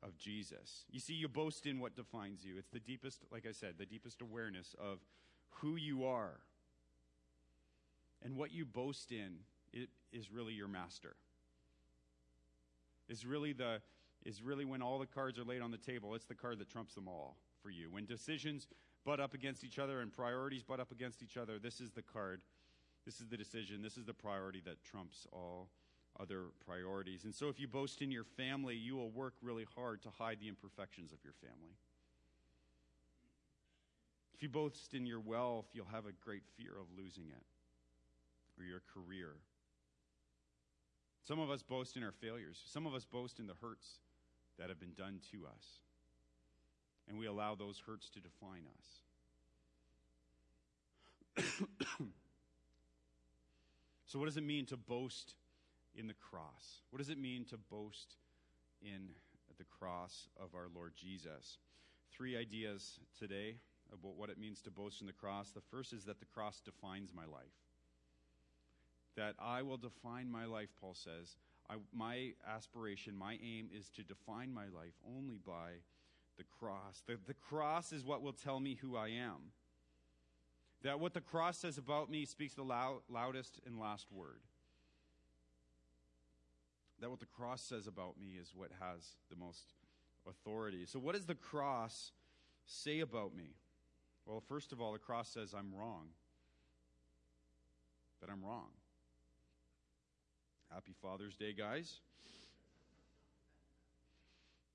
of 0.04 0.18
Jesus. 0.18 0.86
You 0.90 1.00
see, 1.00 1.14
you 1.14 1.28
boast 1.28 1.66
in 1.66 1.80
what 1.80 1.96
defines 1.96 2.44
you. 2.44 2.58
It's 2.58 2.70
the 2.70 2.80
deepest, 2.80 3.22
like 3.32 3.46
I 3.48 3.52
said, 3.52 3.76
the 3.78 3.86
deepest 3.86 4.22
awareness 4.22 4.76
of 4.80 5.00
who 5.62 5.76
you 5.76 6.06
are. 6.06 6.40
And 8.24 8.36
what 8.36 8.52
you 8.52 8.66
boast 8.66 9.12
in 9.12 9.38
it 9.72 9.90
is 10.12 10.32
really 10.32 10.54
your 10.54 10.68
master. 10.68 11.16
Is 13.08 13.26
really 13.26 13.54
the 13.54 13.82
is 14.26 14.42
really 14.42 14.66
when 14.66 14.82
all 14.82 14.98
the 14.98 15.06
cards 15.06 15.38
are 15.38 15.44
laid 15.44 15.62
on 15.62 15.70
the 15.70 15.78
table, 15.78 16.16
it's 16.16 16.26
the 16.26 16.34
card 16.34 16.58
that 16.58 16.68
trumps 16.68 16.96
them 16.96 17.08
all 17.08 17.38
for 17.62 17.70
you. 17.70 17.92
When 17.92 18.06
decisions 18.06 18.66
butt 19.06 19.20
up 19.20 19.34
against 19.34 19.64
each 19.64 19.80
other 19.80 20.02
and 20.02 20.12
priorities 20.12 20.64
butt 20.64 20.80
up 20.80 20.92
against 20.92 21.22
each 21.22 21.38
other, 21.38 21.60
this 21.60 21.80
is 21.80 21.92
the 21.92 22.02
card. 22.02 22.42
This 23.06 23.22
is 23.22 23.28
the 23.28 23.38
decision. 23.38 23.82
This 23.82 23.98
is 23.98 24.06
the 24.06 24.14
priority 24.14 24.62
that 24.66 24.84
trumps 24.84 25.28
all 25.32 25.70
other 26.20 26.46
priorities. 26.66 27.24
And 27.24 27.36
so, 27.36 27.50
if 27.50 27.60
you 27.60 27.68
boast 27.68 28.02
in 28.02 28.12
your 28.12 28.24
family, 28.24 28.76
you 28.76 28.96
will 28.96 29.12
work 29.12 29.34
really 29.42 29.66
hard 29.76 30.02
to 30.04 30.10
hide 30.10 30.40
the 30.40 30.48
imperfections 30.48 31.12
of 31.12 31.20
your 31.24 31.34
family. 31.34 31.76
If 34.34 34.42
you 34.42 34.50
boast 34.50 34.94
in 34.94 35.06
your 35.06 35.20
wealth, 35.20 35.68
you'll 35.74 35.86
have 35.92 36.06
a 36.06 36.12
great 36.24 36.44
fear 36.58 36.72
of 36.72 36.88
losing 36.98 37.26
it, 37.26 37.44
or 38.60 38.66
your 38.66 38.82
career. 38.94 39.36
Some 41.28 41.40
of 41.40 41.50
us 41.50 41.64
boast 41.64 41.96
in 41.96 42.04
our 42.04 42.12
failures. 42.12 42.62
Some 42.66 42.86
of 42.86 42.94
us 42.94 43.06
boast 43.06 43.40
in 43.40 43.48
the 43.48 43.54
hurts 43.62 44.00
that 44.58 44.70
have 44.70 44.80
been 44.80 44.94
done 44.98 45.20
to 45.32 45.46
us. 45.48 45.80
And 47.08 47.20
we 47.20 47.28
allow 47.28 47.56
those 47.56 47.82
hurts 47.86 48.10
to 48.10 48.20
define 48.20 48.64
us. 48.80 49.02
so, 54.06 54.20
what 54.20 54.26
does 54.26 54.38
it 54.38 54.44
mean 54.44 54.66
to 54.68 54.78
boast 54.78 55.36
in 55.96 56.08
the 56.08 56.14
cross? 56.14 56.82
What 56.90 57.00
does 57.00 57.10
it 57.10 57.18
mean 57.18 57.46
to 57.46 57.58
boast 57.58 58.16
in 58.82 59.10
the 59.58 59.66
cross 59.66 60.30
of 60.40 60.56
our 60.56 60.68
Lord 60.74 60.94
Jesus? 60.96 61.58
Three 62.12 62.38
ideas 62.38 63.00
today 63.20 63.58
about 63.94 64.16
what 64.16 64.30
it 64.30 64.38
means 64.38 64.62
to 64.62 64.72
boast 64.72 65.02
in 65.02 65.08
the 65.08 65.14
cross. 65.14 65.52
The 65.52 65.62
first 65.72 65.94
is 65.94 66.06
that 66.06 66.20
the 66.20 66.26
cross 66.26 66.62
defines 66.62 67.12
my 67.14 67.26
life. 67.26 67.54
That 69.16 69.36
I 69.40 69.62
will 69.62 69.78
define 69.78 70.30
my 70.30 70.46
life, 70.46 70.70
Paul 70.80 70.96
says. 70.96 71.38
I, 71.70 71.76
my 71.94 72.34
aspiration, 72.48 73.16
my 73.18 73.38
aim 73.44 73.70
is 73.76 73.90
to 73.96 74.04
define 74.04 74.54
my 74.54 74.66
life 74.66 74.94
only 75.18 75.40
by 75.46 75.72
the 76.38 76.44
cross. 76.60 77.04
The, 77.08 77.18
the 77.28 77.34
cross 77.34 77.92
is 77.92 78.04
what 78.04 78.22
will 78.22 78.34
tell 78.34 78.60
me 78.60 78.78
who 78.82 78.96
I 78.96 79.10
am. 79.10 79.52
That 80.84 81.00
what 81.00 81.14
the 81.14 81.22
cross 81.22 81.58
says 81.58 81.78
about 81.78 82.10
me 82.10 82.26
speaks 82.26 82.54
the 82.54 82.64
loud, 82.64 83.00
loudest 83.10 83.60
and 83.66 83.80
last 83.80 84.08
word. 84.12 84.42
That 87.02 87.10
what 87.10 87.20
the 87.20 87.26
cross 87.26 87.62
says 87.62 87.88
about 87.88 88.20
me 88.20 88.38
is 88.40 88.54
what 88.56 88.72
has 88.80 89.16
the 89.30 89.36
most 89.36 89.74
authority. 90.28 90.86
So, 90.86 91.00
what 91.00 91.16
does 91.16 91.26
the 91.26 91.36
cross 91.36 92.12
say 92.66 93.00
about 93.00 93.36
me? 93.36 93.56
Well, 94.26 94.42
first 94.48 94.72
of 94.72 94.82
all, 94.82 94.94
the 94.94 95.00
cross 95.00 95.30
says 95.30 95.54
I'm 95.58 95.74
wrong. 95.74 96.08
That 98.22 98.30
I'm 98.30 98.44
wrong. 98.44 98.70
Happy 100.74 100.94
Father's 101.02 101.36
Day, 101.36 101.54
guys. 101.54 102.00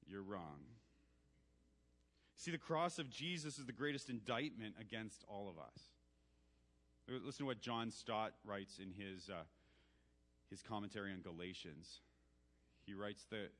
You're 0.06 0.22
wrong. 0.22 0.58
See, 2.40 2.50
the 2.50 2.56
cross 2.56 2.98
of 2.98 3.10
Jesus 3.10 3.58
is 3.58 3.66
the 3.66 3.72
greatest 3.72 4.08
indictment 4.08 4.74
against 4.80 5.24
all 5.28 5.50
of 5.50 5.58
us. 5.58 5.90
Listen 7.06 7.40
to 7.40 7.44
what 7.44 7.60
John 7.60 7.90
Stott 7.90 8.32
writes 8.46 8.78
in 8.78 8.94
his, 8.96 9.28
uh, 9.28 9.42
his 10.48 10.62
commentary 10.62 11.12
on 11.12 11.20
Galatians. 11.20 12.00
He 12.86 12.94
writes 12.94 13.26
that. 13.28 13.50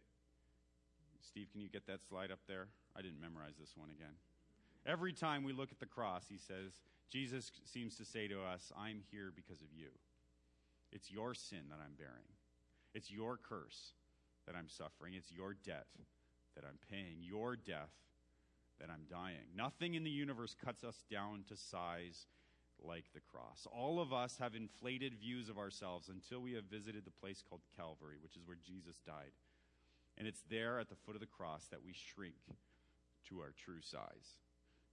Steve, 1.21 1.49
can 1.53 1.61
you 1.61 1.69
get 1.69 1.87
that 1.89 2.01
slide 2.09 2.31
up 2.31 2.39
there? 2.49 2.69
I 2.97 3.03
didn't 3.03 3.21
memorize 3.21 3.53
this 3.61 3.75
one 3.77 3.91
again. 3.91 4.15
Every 4.87 5.13
time 5.13 5.45
we 5.45 5.53
look 5.53 5.73
at 5.73 5.79
the 5.79 5.85
cross, 5.85 6.25
he 6.31 6.39
says, 6.39 6.81
Jesus 7.13 7.53
seems 7.67 7.97
to 7.97 8.07
say 8.07 8.29
to 8.29 8.43
us, 8.43 8.73
I'm 8.79 9.03
here 9.11 9.31
because 9.37 9.61
of 9.61 9.69
you. 9.77 9.89
It's 10.91 11.11
your 11.11 11.35
sin 11.35 11.69
that 11.69 11.81
I'm 11.85 11.97
bearing. 11.99 12.33
It's 12.95 13.11
your 13.11 13.37
curse 13.37 13.93
that 14.47 14.57
I'm 14.57 14.71
suffering. 14.71 15.13
It's 15.13 15.31
your 15.31 15.53
debt 15.53 15.89
that 16.55 16.65
I'm 16.65 16.79
paying. 16.91 17.19
Your 17.21 17.57
death 17.57 17.91
that 18.81 18.91
I'm 18.91 19.05
dying. 19.11 19.47
Nothing 19.57 19.95
in 19.95 20.05
the 20.05 20.11
universe 20.11 20.55
cuts 20.65 20.85
us 20.85 21.05
down 21.11 21.45
to 21.49 21.57
size 21.57 22.27
like 22.83 23.05
the 23.15 23.21
cross. 23.21 23.67
All 23.71 24.01
of 24.01 24.13
us 24.13 24.39
have 24.41 24.55
inflated 24.55 25.15
views 25.15 25.49
of 25.49 25.59
ourselves 25.59 26.09
until 26.09 26.41
we 26.41 26.55
have 26.55 26.65
visited 26.65 27.05
the 27.05 27.11
place 27.11 27.43
called 27.47 27.61
Calvary, 27.77 28.17
which 28.23 28.37
is 28.37 28.43
where 28.47 28.57
Jesus 28.67 28.97
died. 29.07 29.33
And 30.19 30.27
it's 30.27 30.43
there 30.51 30.81
at 30.81 30.89
the 30.89 30.97
foot 30.97 31.15
of 31.15 31.21
the 31.21 31.27
cross 31.27 31.67
that 31.71 31.85
we 31.85 31.93
shrink 31.93 32.35
to 33.29 33.41
our 33.41 33.53
true 33.65 33.81
size. 33.81 34.37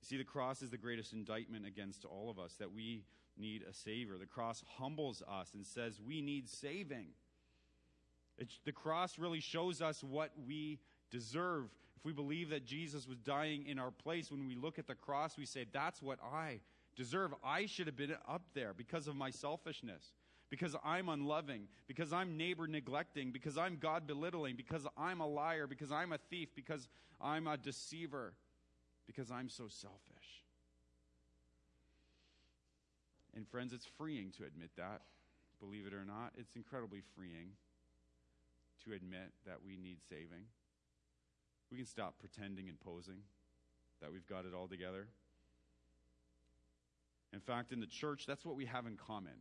You 0.02 0.08
see, 0.08 0.18
the 0.18 0.24
cross 0.24 0.62
is 0.62 0.70
the 0.70 0.78
greatest 0.78 1.14
indictment 1.14 1.66
against 1.66 2.06
all 2.06 2.30
of 2.30 2.40
us 2.40 2.56
that 2.60 2.72
we 2.72 3.04
need 3.38 3.64
a 3.70 3.74
Savior. 3.74 4.18
The 4.18 4.26
cross 4.26 4.64
humbles 4.78 5.24
us 5.28 5.54
and 5.54 5.66
says 5.66 6.00
we 6.06 6.22
need 6.22 6.50
saving. 6.50 7.08
It's, 8.38 8.60
the 8.66 8.72
cross 8.72 9.18
really 9.18 9.40
shows 9.40 9.82
us 9.82 10.04
what 10.04 10.32
we 10.46 10.80
deserve. 11.10 11.70
If 11.98 12.06
we 12.06 12.14
believe 12.14 12.50
that 12.50 12.66
Jesus 12.66 13.08
was 13.08 13.18
dying 13.20 13.66
in 13.66 13.80
our 13.80 13.92
place, 13.92 14.32
when 14.32 14.48
we 14.48 14.56
look 14.56 14.80
at 14.80 14.88
the 14.88 14.96
cross, 14.96 15.38
we 15.38 15.46
say, 15.46 15.66
That's 15.72 16.02
what 16.02 16.20
I 16.24 16.60
deserve. 16.96 17.34
I 17.44 17.66
should 17.66 17.88
have 17.88 17.98
been 17.98 18.16
up 18.28 18.44
there 18.54 18.74
because 18.74 19.08
of 19.08 19.16
my 19.16 19.32
selfishness, 19.32 20.14
because 20.50 20.76
I'm 20.86 21.10
unloving, 21.10 21.68
because 21.88 22.14
I'm 22.14 22.38
neighbor 22.38 22.68
neglecting, 22.68 23.32
because 23.32 23.58
I'm 23.58 23.78
God 23.78 24.08
belittling, 24.08 24.56
because 24.56 24.86
I'm 24.98 25.22
a 25.22 25.28
liar, 25.28 25.68
because 25.68 25.92
I'm 25.92 26.14
a 26.14 26.20
thief, 26.30 26.50
because 26.56 26.88
I'm 27.20 27.48
a 27.48 27.58
deceiver 27.58 28.34
because 29.08 29.32
I'm 29.32 29.50
so 29.50 29.68
selfish. 29.70 30.44
And 33.36 33.48
friends, 33.48 33.74
it's 33.74 33.88
freeing 33.98 34.32
to 34.38 34.44
admit 34.44 34.70
that. 34.78 35.02
Believe 35.60 35.88
it 35.88 35.94
or 35.94 36.06
not, 36.06 36.34
it's 36.38 36.56
incredibly 36.56 37.02
freeing 37.16 37.50
to 38.86 38.94
admit 38.94 39.32
that 39.46 39.58
we 39.66 39.78
need 39.78 39.98
saving. 40.08 40.46
We 41.72 41.78
can 41.78 41.86
stop 41.86 42.16
pretending 42.20 42.70
and 42.70 42.80
posing 42.80 43.20
that 44.02 44.12
we've 44.12 44.26
got 44.26 44.46
it 44.46 44.54
all 44.54 44.68
together. 44.68 45.08
In 47.34 47.40
fact, 47.40 47.72
in 47.72 47.80
the 47.80 47.88
church, 47.88 48.26
that's 48.26 48.46
what 48.46 48.56
we 48.56 48.66
have 48.66 48.86
in 48.86 48.96
common. 48.96 49.34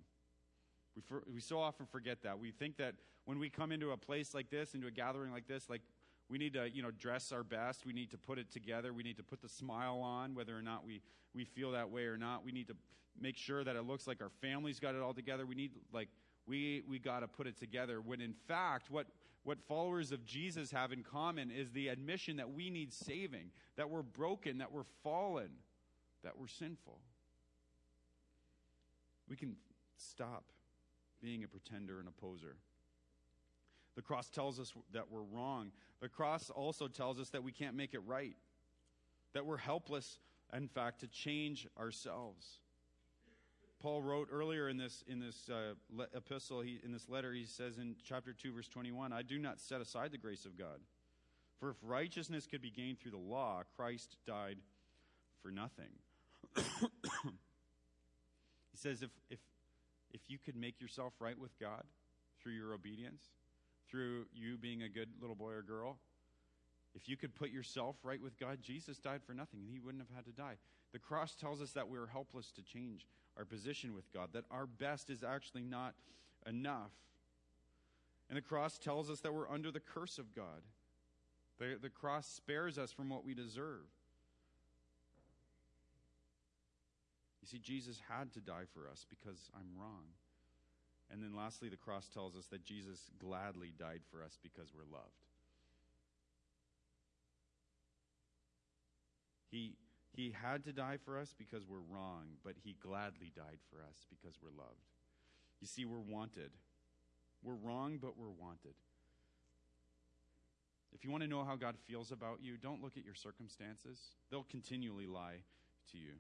We, 0.97 1.03
for, 1.03 1.23
we 1.33 1.41
so 1.41 1.61
often 1.61 1.87
forget 1.87 2.23
that. 2.23 2.39
We 2.39 2.51
think 2.51 2.79
that 2.79 2.95
when 3.27 3.39
we 3.39 3.49
come 3.49 3.71
into 3.71 3.93
a 3.93 3.97
place 3.97 4.35
like 4.35 4.51
this, 4.51 4.75
into 4.75 4.87
a 4.87 4.91
gathering 4.91 5.31
like 5.31 5.47
this, 5.47 5.71
like 5.71 5.83
we 6.29 6.39
need 6.39 6.55
to, 6.55 6.69
you 6.69 6.83
know, 6.83 6.91
dress 6.91 7.31
our 7.33 7.45
best. 7.45 7.87
We 7.87 7.93
need 7.93 8.11
to 8.11 8.19
put 8.19 8.39
it 8.39 8.51
together. 8.51 8.93
We 8.93 9.03
need 9.03 9.17
to 9.19 9.23
put 9.23 9.41
the 9.41 9.49
smile 9.49 10.01
on, 10.01 10.35
whether 10.35 10.57
or 10.57 10.63
not 10.63 10.85
we, 10.85 11.03
we 11.35 11.45
feel 11.45 11.73
that 11.73 11.91
way 11.91 12.05
or 12.05 12.17
not. 12.17 12.45
We 12.45 12.51
need 12.51 12.67
to 12.69 12.77
make 13.21 13.37
sure 13.37 13.63
that 13.63 13.77
it 13.77 13.83
looks 13.83 14.07
like 14.07 14.21
our 14.21 14.31
family's 14.41 14.81
got 14.81 14.95
it 14.95 15.03
all 15.03 15.15
together. 15.15 15.47
We 15.47 15.55
need, 15.55 15.73
like, 15.93 16.09
we, 16.47 16.83
we 16.89 16.99
got 16.99 17.21
to 17.21 17.29
put 17.29 17.47
it 17.47 17.57
together. 17.57 18.01
When 18.01 18.21
in 18.21 18.35
fact, 18.49 18.91
what, 18.91 19.07
what 19.47 19.63
followers 19.69 20.11
of 20.11 20.27
Jesus 20.27 20.73
have 20.73 20.91
in 20.91 21.05
common 21.05 21.53
is 21.53 21.71
the 21.71 21.87
admission 21.87 22.39
that 22.39 22.51
we 22.51 22.69
need 22.69 22.93
saving, 22.93 23.53
that 23.77 23.89
we're 23.89 24.03
broken, 24.03 24.59
that 24.59 24.73
we're 24.73 24.83
fallen, 25.05 25.51
that 26.25 26.37
we're 26.37 26.49
sinful. 26.49 26.99
We 29.29 29.37
can 29.37 29.55
stop 29.97 30.43
being 31.23 31.45
a 31.45 31.47
pretender 31.47 32.01
and 32.01 32.09
a 32.09 32.11
poser. 32.11 32.57
The 33.95 34.03
cross 34.03 34.29
tells 34.31 34.59
us 34.59 34.73
that 34.93 35.13
we're 35.13 35.23
wrong. 35.23 35.71
The 36.01 36.09
cross 36.09 36.51
also 36.51 36.89
tells 36.89 37.21
us 37.21 37.31
that 37.31 37.45
we 37.45 37.53
can't 37.53 37.77
make 37.77 37.95
it 37.95 38.03
right, 38.05 38.35
that 39.33 39.47
we're 39.47 39.59
helpless, 39.59 40.19
in 40.57 40.67
fact, 40.67 41.03
to 41.03 41.07
change 41.07 41.69
ourselves. 41.79 42.59
Paul 43.81 44.03
wrote 44.03 44.29
earlier 44.33 44.69
in 44.69 44.77
this, 44.77 45.05
in 45.07 45.21
this 45.21 45.49
uh, 45.51 45.75
le- 45.91 46.09
epistle, 46.15 46.61
he, 46.61 46.81
in 46.83 46.93
this 46.93 47.09
letter, 47.09 47.33
he 47.33 47.45
says 47.45 47.79
in 47.79 47.95
chapter 48.03 48.33
2, 48.33 48.53
verse 48.53 48.69
21, 48.69 49.13
I 49.13 49.23
do 49.23 49.39
not 49.39 49.61
set 49.61 49.81
aside 49.81 50.13
the 50.13 50.19
grace 50.19 50.45
of 50.45 50.59
God. 50.59 50.81
For 51.61 51.71
if 51.71 51.77
righteousness 51.83 52.47
could 52.47 52.63
be 52.63 52.71
gained 52.71 52.99
through 52.99 53.13
the 53.13 53.17
law, 53.19 53.63
Christ 53.77 54.17
died 54.27 54.59
for 55.43 55.51
nothing. 55.51 55.91
he 56.57 56.63
says, 58.75 59.03
if, 59.03 59.11
if, 59.31 59.39
if 60.13 60.21
you 60.29 60.39
could 60.39 60.57
make 60.57 60.81
yourself 60.81 61.13
right 61.19 61.39
with 61.39 61.59
God 61.59 61.83
through 62.43 62.55
your 62.55 62.73
obedience, 62.73 63.23
through 63.91 64.27
you 64.35 64.57
being 64.57 64.83
a 64.83 64.89
good 64.89 65.09
little 65.21 65.37
boy 65.37 65.53
or 65.53 65.63
girl. 65.63 65.99
If 66.95 67.09
you 67.09 67.17
could 67.17 67.35
put 67.35 67.51
yourself 67.51 67.97
right 68.03 68.21
with 68.21 68.39
God, 68.39 68.59
Jesus 68.63 68.99
died 68.99 69.21
for 69.27 69.35
nothing 69.35 69.61
and 69.61 69.71
he 69.71 69.81
wouldn't 69.81 70.03
have 70.03 70.15
had 70.15 70.25
to 70.27 70.33
die. 70.33 70.57
The 70.93 70.99
cross 70.99 71.35
tells 71.35 71.61
us 71.61 71.73
that 71.73 71.89
we're 71.89 72.07
helpless 72.07 72.51
to 72.53 72.63
change 72.63 73.07
our 73.37 73.45
position 73.45 73.95
with 73.95 74.13
God, 74.13 74.31
that 74.33 74.45
our 74.51 74.67
best 74.67 75.11
is 75.11 75.23
actually 75.23 75.63
not 75.63 75.95
enough. 76.47 76.93
And 78.29 78.37
the 78.37 78.43
cross 78.43 78.79
tells 78.79 79.11
us 79.11 79.21
that 79.21 79.33
we're 79.33 79.49
under 79.49 79.71
the 79.71 79.81
curse 79.81 80.19
of 80.19 80.35
God. 80.35 80.63
The, 81.59 81.77
the 81.81 81.91
cross 81.91 82.27
spares 82.27 82.79
us 82.79 82.93
from 82.93 83.09
what 83.09 83.25
we 83.25 83.35
deserve. 83.35 83.87
You 87.43 87.49
see, 87.49 87.59
Jesus 87.59 88.01
had 88.09 88.33
to 88.33 88.41
die 88.41 88.65
for 88.75 88.89
us 88.91 89.07
because 89.09 89.51
I'm 89.55 89.81
wrong. 89.81 90.07
And 91.13 91.23
then 91.23 91.37
lastly, 91.37 91.69
the 91.69 91.77
cross 91.77 92.09
tells 92.13 92.35
us 92.35 92.47
that 92.47 92.65
Jesus 92.65 93.11
gladly 93.21 93.73
died 93.79 94.01
for 94.11 94.23
us 94.25 94.39
because 94.43 94.73
we're 94.75 94.93
loved. 94.93 95.13
He, 99.51 99.77
he 100.17 100.35
had 100.43 100.65
to 100.65 100.73
die 100.73 100.97
for 101.05 101.19
us 101.19 101.35
because 101.37 101.63
we're 101.69 101.95
wrong, 101.95 102.25
but 102.43 102.55
he 102.65 102.77
gladly 102.83 103.31
died 103.37 103.59
for 103.71 103.83
us 103.83 104.07
because 104.09 104.39
we're 104.43 104.57
loved. 104.57 104.81
You 105.61 105.67
see, 105.67 105.85
we're 105.85 105.99
wanted. 105.99 106.51
We're 107.43 107.55
wrong, 107.55 107.99
but 108.01 108.19
we're 108.19 108.31
wanted. 108.31 108.75
If 110.95 111.05
you 111.05 111.11
want 111.11 111.23
to 111.23 111.29
know 111.29 111.45
how 111.45 111.57
God 111.57 111.77
feels 111.87 112.11
about 112.11 112.39
you, 112.41 112.57
don't 112.57 112.83
look 112.83 112.97
at 112.97 113.05
your 113.05 113.15
circumstances. 113.15 113.99
They'll 114.31 114.47
continually 114.51 115.07
lie 115.07 115.45
to 115.93 115.99
you. 115.99 116.13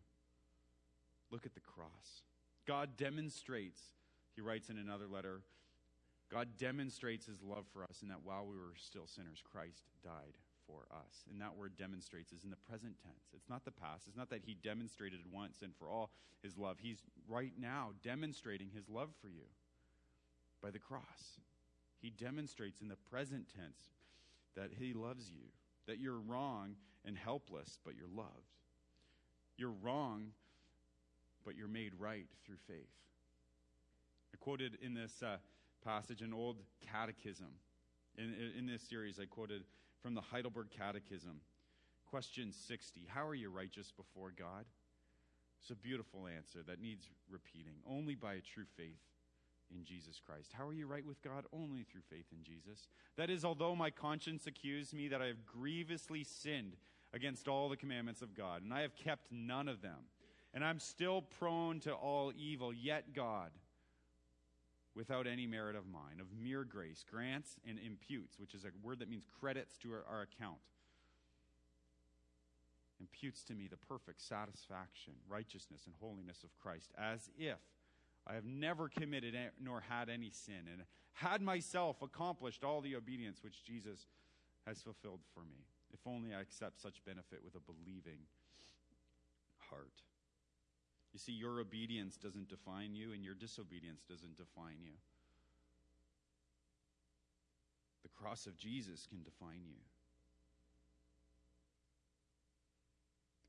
Look 1.31 1.47
at 1.47 1.55
the 1.55 1.61
cross. 1.61 2.23
God 2.67 2.97
demonstrates 2.97 3.81
he 4.35 4.43
writes 4.43 4.69
in 4.69 4.77
another 4.77 5.07
letter 5.11 5.41
God 6.31 6.49
demonstrates 6.59 7.27
his 7.27 7.41
love 7.41 7.67
for 7.73 7.85
us 7.85 8.03
in 8.03 8.09
that 8.09 8.25
while 8.25 8.45
we 8.47 8.57
were 8.57 8.75
still 8.77 9.07
sinners, 9.07 9.43
Christ 9.49 9.85
died 10.03 10.35
for 10.67 10.87
us. 10.91 11.25
And 11.31 11.41
that 11.41 11.57
word 11.57 11.77
demonstrates 11.79 12.33
is 12.33 12.45
in 12.45 12.51
the 12.51 12.57
present 12.69 12.95
tense. 13.03 13.33
It's 13.35 13.49
not 13.49 13.65
the 13.65 13.71
past. 13.71 14.05
It's 14.07 14.17
not 14.17 14.31
that 14.31 14.43
he 14.45 14.57
demonstrated 14.63 15.21
once 15.33 15.63
and 15.63 15.73
for 15.79 15.89
all 15.89 16.11
his 16.43 16.57
love. 16.57 16.79
He's 16.81 17.03
right 17.29 17.53
now 17.59 17.91
demonstrating 18.03 18.71
his 18.75 18.89
love 18.89 19.11
for 19.21 19.29
you 19.29 19.47
by 20.63 20.71
the 20.71 20.79
cross. 20.79 21.41
He 22.01 22.11
demonstrates 22.11 22.81
in 22.81 22.89
the 22.89 22.97
present 23.11 23.47
tense 23.57 23.81
that 24.57 24.71
he 24.79 24.93
loves 24.93 25.31
you, 25.31 25.43
that 25.87 25.99
you're 25.99 26.19
wrong 26.19 26.77
and 27.05 27.17
helpless, 27.17 27.79
but 27.85 27.95
you're 27.97 28.09
loved. 28.15 28.53
You're 29.57 29.75
wrong, 29.83 30.29
but 31.45 31.57
you're 31.57 31.69
made 31.69 31.93
right 31.99 32.27
through 32.45 32.57
faith. 32.67 32.91
I 34.35 34.37
quoted 34.39 34.77
in 34.83 34.95
this 34.95 35.23
uh, 35.23 35.37
passage 35.85 36.21
an 36.21 36.35
old 36.35 36.57
catechism. 36.93 37.47
In, 38.19 38.35
in 38.59 38.67
this 38.67 38.83
series, 38.83 39.19
I 39.21 39.27
quoted 39.27 39.63
from 40.07 40.15
the 40.15 40.21
Heidelberg 40.21 40.69
Catechism. 40.71 41.41
Question 42.09 42.53
60 42.53 43.09
How 43.09 43.27
are 43.27 43.35
you 43.35 43.51
righteous 43.51 43.91
before 43.91 44.33
God? 44.39 44.65
It's 45.61 45.71
a 45.73 45.75
beautiful 45.75 46.29
answer 46.29 46.61
that 46.69 46.81
needs 46.81 47.09
repeating. 47.29 47.79
Only 47.91 48.15
by 48.15 48.35
a 48.35 48.41
true 48.41 48.67
faith 48.77 49.01
in 49.69 49.85
Jesus 49.85 50.21
Christ. 50.25 50.53
How 50.57 50.65
are 50.65 50.73
you 50.73 50.87
right 50.87 51.05
with 51.05 51.21
God? 51.23 51.45
Only 51.53 51.83
through 51.83 52.03
faith 52.09 52.27
in 52.31 52.45
Jesus. 52.45 52.87
That 53.17 53.31
is, 53.31 53.45
although 53.45 53.75
my 53.75 53.91
conscience 53.91 54.47
accused 54.47 54.95
me 54.95 55.09
that 55.09 55.21
I 55.21 55.27
have 55.27 55.45
grievously 55.45 56.23
sinned 56.23 56.77
against 57.13 57.49
all 57.49 57.69
the 57.69 57.77
commandments 57.77 58.23
of 58.23 58.33
God, 58.33 58.63
and 58.63 58.73
I 58.73 58.83
have 58.83 58.95
kept 58.95 59.33
none 59.33 59.67
of 59.67 59.83
them, 59.83 60.07
and 60.55 60.65
I'm 60.65 60.79
still 60.79 61.23
prone 61.23 61.81
to 61.81 61.93
all 61.93 62.33
evil, 62.39 62.73
yet 62.73 63.13
God, 63.13 63.51
without 64.97 65.27
any 65.27 65.47
merit 65.47 65.77
of 65.77 65.87
mine, 65.87 66.19
of 66.21 66.27
mere 66.43 66.65
grace, 66.65 67.05
grants 67.09 67.57
and 67.69 67.79
imputes, 67.79 68.39
which 68.39 68.55
is 68.55 68.65
a 68.65 68.69
word 68.83 68.99
that 68.99 69.11
means 69.11 69.25
credits 69.39 69.77
to 69.77 69.93
our, 69.93 70.05
our 70.11 70.23
account, 70.23 70.59
imputes 72.99 73.45
to 73.45 73.55
me 73.55 73.69
the 73.69 73.77
perfect 73.77 74.23
satisfaction, 74.23 75.13
righteousness, 75.29 75.83
and 75.85 75.95
holiness 76.01 76.43
of 76.43 76.59
Christ, 76.59 76.91
as 76.99 77.29
if 77.39 77.59
I 78.27 78.35
have 78.35 78.47
never 78.47 78.89
committed 78.89 79.37
nor 79.63 79.83
had 79.83 80.09
any 80.09 80.31
sin, 80.31 80.67
and 80.73 80.83
had 81.13 81.43
myself 81.43 82.01
accomplished 82.03 82.65
all 82.65 82.81
the 82.81 82.97
obedience 82.97 83.43
which 83.43 83.63
Jesus 83.63 84.07
has 84.67 84.81
fulfilled 84.81 85.21
for 85.35 85.41
me. 85.41 85.67
If 85.93 86.01
only 86.07 86.35
I 86.35 86.41
accept 86.41 86.81
such 86.81 87.05
benefit 87.05 87.41
with 87.45 87.55
a 87.55 87.61
believing 87.61 88.19
heart. 89.71 90.03
You 91.17 91.33
see, 91.33 91.33
your 91.33 91.61
obedience 91.61 92.19
doesn't 92.19 92.51
define 92.51 92.95
you, 92.95 93.15
and 93.15 93.25
your 93.25 93.33
disobedience 93.33 94.05
doesn't 94.07 94.37
define 94.37 94.85
you. 94.85 94.93
The 98.03 98.11
cross 98.11 98.45
of 98.45 98.59
Jesus 98.59 99.07
can 99.09 99.23
define 99.23 99.65
you. 99.65 99.81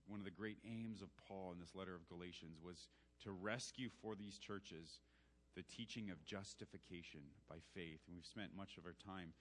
One 0.07 0.21
of 0.21 0.23
the 0.23 0.31
great 0.31 0.59
aims 0.63 1.01
of 1.01 1.09
Paul 1.27 1.51
in 1.51 1.59
this 1.59 1.75
letter 1.75 1.93
of 1.93 2.07
Galatians 2.07 2.55
was 2.63 2.87
to 3.25 3.31
rescue 3.33 3.89
for 4.01 4.15
these 4.15 4.37
churches 4.39 5.01
the 5.57 5.63
teaching 5.63 6.09
of 6.09 6.23
justification 6.23 7.19
by 7.49 7.57
faith. 7.75 7.99
And 8.07 8.15
we've 8.15 8.25
spent 8.25 8.55
much 8.55 8.77
of 8.77 8.85
our 8.85 8.95
time 9.05 9.33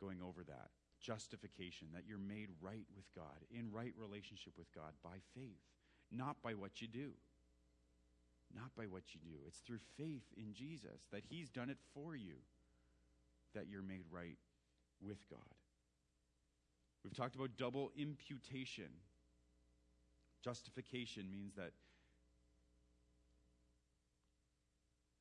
going 0.00 0.18
over 0.20 0.42
that. 0.42 0.70
Justification, 1.00 1.86
that 1.94 2.02
you're 2.04 2.18
made 2.18 2.48
right 2.60 2.86
with 2.96 3.06
God, 3.14 3.46
in 3.52 3.70
right 3.70 3.94
relationship 3.96 4.54
with 4.58 4.74
God 4.74 4.90
by 5.04 5.22
faith, 5.36 5.62
not 6.10 6.42
by 6.42 6.54
what 6.54 6.82
you 6.82 6.88
do. 6.88 7.12
Not 8.52 8.74
by 8.76 8.84
what 8.84 9.02
you 9.14 9.20
do. 9.22 9.36
It's 9.46 9.58
through 9.58 9.78
faith 9.96 10.24
in 10.36 10.52
Jesus 10.52 11.06
that 11.12 11.22
He's 11.28 11.50
done 11.50 11.70
it 11.70 11.78
for 11.94 12.16
you 12.16 12.34
that 13.54 13.66
you're 13.70 13.82
made 13.82 14.04
right 14.10 14.36
with 15.00 15.18
God. 15.30 15.38
We've 17.04 17.14
talked 17.14 17.34
about 17.34 17.50
double 17.56 17.92
imputation. 17.96 18.88
Justification 20.42 21.30
means 21.30 21.54
that 21.54 21.72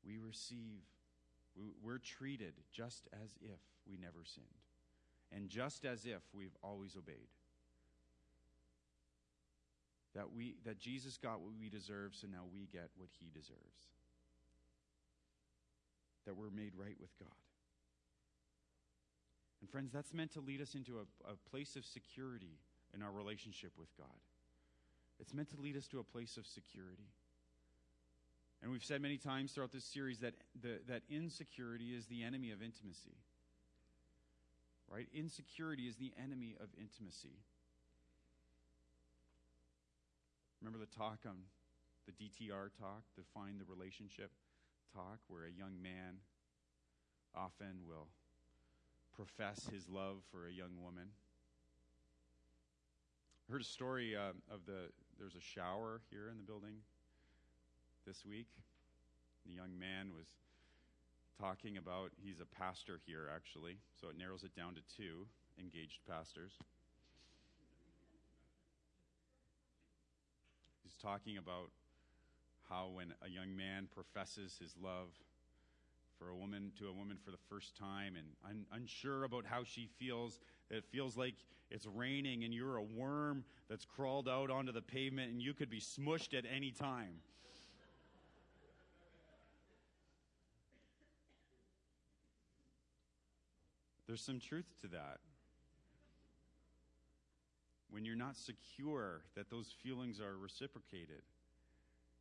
we 0.05 0.17
receive, 0.17 0.81
we're 1.81 1.99
treated 1.99 2.53
just 2.71 3.07
as 3.13 3.29
if 3.41 3.59
we 3.87 3.97
never 3.97 4.23
sinned, 4.23 4.45
and 5.31 5.49
just 5.49 5.85
as 5.85 6.05
if 6.05 6.21
we've 6.33 6.55
always 6.61 6.95
obeyed. 6.97 7.27
That, 10.15 10.31
we, 10.31 10.55
that 10.65 10.79
Jesus 10.79 11.17
got 11.17 11.41
what 11.41 11.53
we 11.59 11.69
deserve, 11.69 12.13
so 12.13 12.27
now 12.27 12.43
we 12.53 12.67
get 12.71 12.89
what 12.97 13.09
he 13.19 13.29
deserves. 13.33 13.89
That 16.25 16.37
we're 16.37 16.51
made 16.51 16.73
right 16.77 16.95
with 17.01 17.17
God. 17.19 17.33
And 19.61 19.69
friends, 19.69 19.91
that's 19.91 20.13
meant 20.13 20.31
to 20.33 20.41
lead 20.41 20.61
us 20.61 20.75
into 20.75 20.99
a, 20.99 21.31
a 21.31 21.35
place 21.49 21.75
of 21.75 21.85
security 21.85 22.59
in 22.93 23.01
our 23.01 23.11
relationship 23.11 23.71
with 23.77 23.89
God. 23.97 24.19
It's 25.19 25.33
meant 25.33 25.49
to 25.49 25.61
lead 25.61 25.77
us 25.77 25.87
to 25.87 25.99
a 25.99 26.03
place 26.03 26.37
of 26.37 26.45
security. 26.45 27.07
And 28.61 28.71
we've 28.71 28.83
said 28.83 29.01
many 29.01 29.17
times 29.17 29.51
throughout 29.51 29.71
this 29.71 29.83
series 29.83 30.19
that, 30.19 30.33
the, 30.61 30.79
that 30.87 31.01
insecurity 31.09 31.95
is 31.95 32.05
the 32.05 32.23
enemy 32.23 32.51
of 32.51 32.61
intimacy. 32.61 33.17
Right? 34.91 35.07
Insecurity 35.13 35.83
is 35.83 35.95
the 35.95 36.13
enemy 36.21 36.55
of 36.59 36.67
intimacy. 36.79 37.39
Remember 40.63 40.79
the 40.79 40.97
talk 40.97 41.19
on 41.27 41.35
the 42.07 42.13
DTR 42.13 42.71
talk, 42.79 43.03
define 43.17 43.59
the 43.59 43.65
relationship 43.67 44.31
talk, 44.95 45.19
where 45.27 45.43
a 45.43 45.51
young 45.51 45.75
man 45.83 46.23
often 47.35 47.83
will 47.85 48.07
profess 49.13 49.67
his 49.73 49.89
love 49.89 50.23
for 50.31 50.47
a 50.47 50.51
young 50.53 50.79
woman. 50.81 51.09
I 53.49 53.51
heard 53.51 53.59
a 53.59 53.65
story 53.65 54.15
uh, 54.15 54.31
of 54.49 54.65
the, 54.65 54.87
there's 55.19 55.35
a 55.35 55.41
shower 55.41 55.99
here 56.09 56.29
in 56.31 56.37
the 56.37 56.43
building 56.43 56.75
this 58.07 58.23
week. 58.25 58.47
The 59.45 59.51
young 59.51 59.77
man 59.77 60.15
was 60.15 60.27
talking 61.41 61.75
about, 61.75 62.11
he's 62.23 62.39
a 62.39 62.47
pastor 62.55 63.01
here 63.05 63.27
actually, 63.35 63.79
so 63.99 64.07
it 64.07 64.17
narrows 64.17 64.43
it 64.43 64.55
down 64.55 64.75
to 64.75 64.81
two 64.95 65.27
engaged 65.59 65.99
pastors. 66.09 66.53
Talking 71.03 71.37
about 71.37 71.69
how 72.69 72.89
when 72.93 73.13
a 73.21 73.29
young 73.29 73.55
man 73.55 73.87
professes 73.93 74.55
his 74.59 74.73
love 74.81 75.09
for 76.17 76.29
a 76.29 76.35
woman 76.35 76.71
to 76.79 76.87
a 76.87 76.93
woman 76.93 77.17
for 77.23 77.31
the 77.31 77.37
first 77.49 77.75
time 77.75 78.15
and 78.15 78.27
un- 78.49 78.65
unsure 78.71 79.25
about 79.25 79.45
how 79.45 79.63
she 79.63 79.89
feels 79.99 80.39
it 80.69 80.85
feels 80.91 81.17
like 81.17 81.35
it's 81.69 81.85
raining 81.85 82.45
and 82.45 82.53
you're 82.53 82.77
a 82.77 82.83
worm 82.83 83.43
that's 83.69 83.83
crawled 83.83 84.29
out 84.29 84.49
onto 84.49 84.71
the 84.71 84.81
pavement 84.81 85.31
and 85.31 85.41
you 85.41 85.53
could 85.53 85.69
be 85.69 85.81
smushed 85.81 86.33
at 86.37 86.45
any 86.49 86.71
time 86.71 87.15
There's 94.05 94.21
some 94.21 94.39
truth 94.39 94.67
to 94.81 94.87
that. 94.89 95.21
When 97.93 98.05
you're 98.05 98.15
not 98.15 98.35
secure 98.35 99.21
that 99.35 99.51
those 99.51 99.67
feelings 99.83 100.19
are 100.19 100.35
reciprocated, 100.35 101.21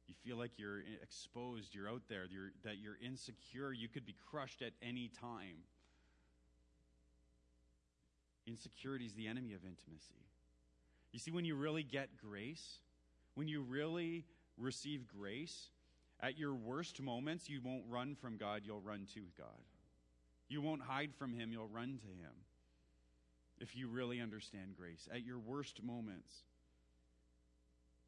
you 0.07 0.15
feel 0.23 0.37
like 0.37 0.59
you're 0.59 0.81
exposed, 1.03 1.75
you're 1.75 1.89
out 1.89 2.03
there, 2.11 2.27
you're, 2.31 2.53
that 2.63 2.77
you're 2.79 2.99
insecure, 3.03 3.73
you 3.73 3.89
could 3.89 4.05
be 4.05 4.15
crushed 4.31 4.61
at 4.61 4.73
any 4.83 5.11
time. 5.19 5.65
Insecurity 8.47 9.07
is 9.07 9.15
the 9.15 9.27
enemy 9.27 9.55
of 9.55 9.65
intimacy. 9.65 10.27
You 11.11 11.19
see, 11.19 11.31
when 11.31 11.47
you 11.47 11.55
really 11.55 11.85
get 11.85 12.19
grace, 12.23 12.81
when 13.35 13.49
you 13.49 13.63
really 13.63 14.27
receive 14.59 15.09
grace, 15.09 15.71
at 16.21 16.39
your 16.39 16.55
worst 16.55 17.01
moments, 17.01 17.49
you 17.49 17.63
won't 17.65 17.85
run 17.89 18.15
from 18.15 18.37
God, 18.37 18.61
you'll 18.67 18.83
run 18.83 19.07
to 19.15 19.21
God. 19.39 19.49
You 20.51 20.61
won't 20.61 20.83
hide 20.83 21.15
from 21.19 21.33
him, 21.33 21.51
you'll 21.51 21.67
run 21.67 21.99
to 22.03 22.09
him. 22.09 22.35
If 23.63 23.77
you 23.77 23.89
really 23.89 24.21
understand 24.21 24.75
grace, 24.77 25.09
at 25.15 25.25
your 25.25 25.39
worst 25.39 25.83
moments, 25.83 26.43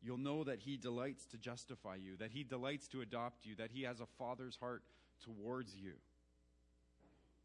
you'll 0.03 0.19
know 0.19 0.43
that 0.45 0.59
he 0.59 0.77
delights 0.77 1.27
to 1.27 1.39
justify 1.39 1.95
you, 1.95 2.17
that 2.17 2.33
he 2.33 2.43
delights 2.43 2.89
to 2.89 3.01
adopt 3.01 3.47
you, 3.47 3.55
that 3.55 3.71
he 3.71 3.85
has 3.85 4.01
a 4.01 4.07
father's 4.19 4.57
heart 4.57 4.83
towards 5.25 5.77
you. 5.77 5.93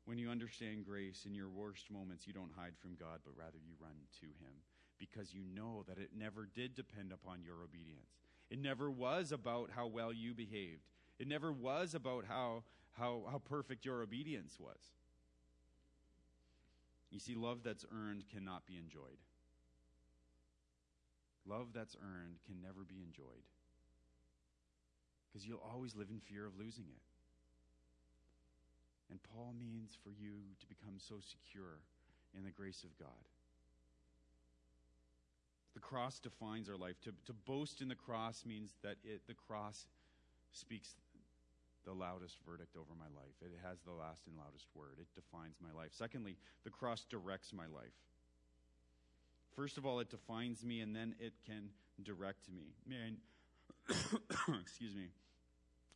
When 0.06 0.18
you 0.18 0.32
understand 0.32 0.86
grace 0.86 1.26
in 1.28 1.36
your 1.36 1.50
worst 1.50 1.92
moments, 1.92 2.26
you 2.26 2.34
don't 2.34 2.52
hide 2.58 2.74
from 2.82 2.96
God, 3.00 3.20
but 3.24 3.38
rather 3.38 3.60
you 3.64 3.74
run 3.80 3.94
to 4.22 4.26
him 4.26 4.56
because 4.98 5.32
you 5.32 5.44
know 5.56 5.86
that 5.88 6.00
it 6.00 6.10
never 6.18 6.50
did 6.54 6.74
depend 6.74 7.12
upon 7.12 7.44
your 7.44 7.62
obedience. 7.64 8.10
It 8.50 8.60
never 8.60 8.90
was 8.90 9.32
about 9.32 9.70
how 9.76 9.86
well 9.86 10.12
you 10.12 10.34
behaved. 10.34 10.82
It 11.20 11.28
never 11.28 11.54
was 11.54 11.94
about 11.94 12.26
how 12.28 12.64
how, 12.94 13.24
how 13.32 13.40
perfect 13.40 13.86
your 13.86 14.02
obedience 14.02 14.58
was. 14.60 14.78
You 17.12 17.20
see, 17.20 17.36
love 17.36 17.60
that's 17.64 17.86
earned 17.92 18.24
cannot 18.32 18.66
be 18.66 18.78
enjoyed. 18.78 19.20
Love 21.48 21.70
that's 21.74 21.96
earned 22.02 22.38
can 22.46 22.62
never 22.62 22.84
be 22.88 23.02
enjoyed 23.04 23.44
because 25.28 25.48
you'll 25.48 25.64
always 25.74 25.96
live 25.96 26.10
in 26.10 26.20
fear 26.20 26.46
of 26.46 26.58
losing 26.58 26.86
it. 26.86 27.02
And 29.10 29.20
Paul 29.24 29.54
means 29.60 29.98
for 30.04 30.12
you 30.12 30.34
to 30.60 30.68
become 30.68 30.96
so 30.98 31.16
secure 31.22 31.82
in 32.38 32.44
the 32.44 32.52
grace 32.52 32.84
of 32.84 32.98
God 33.00 33.26
The 35.74 35.80
cross 35.80 36.20
defines 36.20 36.70
our 36.70 36.78
life. 36.78 37.00
To, 37.04 37.14
to 37.28 37.34
boast 37.34 37.82
in 37.82 37.88
the 37.88 37.96
cross 37.96 38.44
means 38.46 38.76
that 38.84 38.98
it, 39.04 39.22
the 39.28 39.34
cross 39.34 39.88
speaks 40.52 40.96
the 41.90 41.96
loudest 41.96 42.38
verdict 42.46 42.76
over 42.76 42.94
my 42.98 43.10
life. 43.18 43.34
It 43.42 43.52
has 43.66 43.80
the 43.82 43.92
last 43.92 44.28
and 44.28 44.38
loudest 44.38 44.68
word. 44.76 45.00
It 45.00 45.08
defines 45.16 45.56
my 45.60 45.72
life. 45.76 45.90
Secondly, 45.92 46.38
the 46.64 46.70
cross 46.70 47.04
directs 47.10 47.52
my 47.52 47.66
life. 47.66 47.98
First 49.56 49.80
of 49.80 49.88
all, 49.88 50.00
it 50.00 50.12
defines 50.12 50.64
me, 50.64 50.82
and 50.82 50.96
then 50.96 51.16
it 51.20 51.34
can 51.48 51.70
direct 52.04 52.48
me. 52.54 52.76
Man, 52.88 53.18
excuse 54.62 54.96
me. 54.96 55.08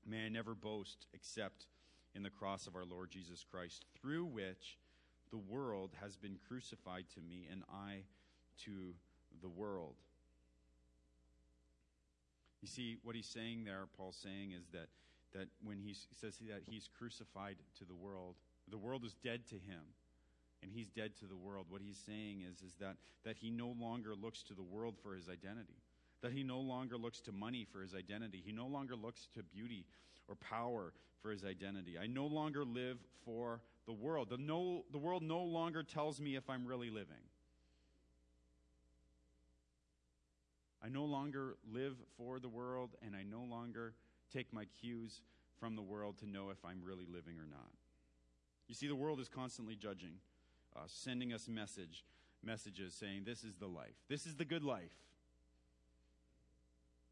May 0.06 0.26
I 0.26 0.30
never 0.30 0.56
boast 0.56 1.06
except 1.14 1.68
in 2.16 2.24
the 2.24 2.32
cross 2.32 2.66
of 2.66 2.76
our 2.76 2.86
Lord 2.86 3.12
Jesus 3.12 3.46
Christ, 3.50 3.86
through 4.02 4.26
which 4.26 4.80
the 5.30 5.38
world 5.38 5.92
has 6.02 6.16
been 6.16 6.38
crucified 6.48 7.06
to 7.14 7.22
me, 7.22 7.48
and 7.52 7.62
I 7.72 8.02
to 8.66 8.96
the 9.44 9.50
world. 9.50 9.96
You 12.64 12.68
see, 12.68 12.98
what 13.04 13.16
he's 13.16 13.28
saying 13.28 13.66
there, 13.66 13.84
Paul's 13.96 14.18
saying, 14.18 14.54
is 14.54 14.66
that, 14.72 14.88
that 15.34 15.48
when 15.64 15.80
he 15.80 15.94
says 15.94 16.38
that 16.50 16.62
he's 16.66 16.90
crucified 16.98 17.58
to 17.78 17.86
the 17.86 17.96
world, 17.96 18.36
the 18.70 18.78
world 18.78 19.04
is 19.04 19.16
dead 19.24 19.48
to 19.50 19.56
him, 19.56 19.82
and 20.62 20.72
he's 20.72 20.90
dead 20.90 21.12
to 21.20 21.26
the 21.26 21.36
world. 21.36 21.66
What 21.70 21.82
he's 21.82 22.00
saying 22.06 22.44
is, 22.50 22.62
is 22.62 22.74
that, 22.80 22.96
that 23.26 23.38
he 23.38 23.50
no 23.50 23.76
longer 23.80 24.16
looks 24.16 24.44
to 24.44 24.54
the 24.54 24.64
world 24.64 24.96
for 25.02 25.16
his 25.16 25.30
identity, 25.30 25.82
that 26.22 26.32
he 26.32 26.44
no 26.44 26.60
longer 26.60 26.98
looks 26.98 27.20
to 27.22 27.32
money 27.32 27.66
for 27.72 27.82
his 27.82 27.94
identity, 27.94 28.42
he 28.46 28.52
no 28.52 28.68
longer 28.68 28.96
looks 28.96 29.28
to 29.34 29.44
beauty 29.44 29.86
or 30.28 30.36
power 30.36 30.94
for 31.22 31.32
his 31.32 31.44
identity. 31.44 31.98
I 32.02 32.08
no 32.08 32.26
longer 32.26 32.64
live 32.64 32.98
for 33.26 33.62
the 33.86 33.94
world. 33.94 34.30
The, 34.30 34.38
no, 34.38 34.86
the 34.92 34.98
world 34.98 35.24
no 35.24 35.42
longer 35.42 35.84
tells 35.84 36.20
me 36.20 36.36
if 36.36 36.50
I'm 36.50 36.66
really 36.66 36.90
living. 36.90 37.24
I 40.84 40.90
no 40.90 41.06
longer 41.06 41.56
live 41.74 41.96
for 42.18 42.40
the 42.40 42.50
world, 42.50 42.92
and 43.06 43.16
I 43.16 43.24
no 43.24 43.42
longer 43.42 43.94
take 44.34 44.52
my 44.54 44.66
cues 44.82 45.22
from 45.60 45.76
the 45.76 45.82
world 45.82 46.18
to 46.20 46.30
know 46.30 46.50
if 46.50 46.64
I'm 46.66 46.82
really 46.84 47.06
living 47.12 47.38
or 47.40 47.48
not. 47.50 47.72
You 48.68 48.76
see, 48.76 48.88
the 48.88 48.96
world 48.96 49.20
is 49.20 49.30
constantly 49.30 49.76
judging 49.76 50.16
us, 50.76 50.92
sending 50.94 51.34
us 51.34 51.48
message, 51.48 52.04
messages 52.44 52.94
saying, 52.94 53.24
This 53.26 53.44
is 53.44 53.56
the 53.56 53.68
life. 53.68 53.96
This 54.10 54.26
is 54.26 54.36
the 54.36 54.46
good 54.46 54.64
life. 54.64 54.92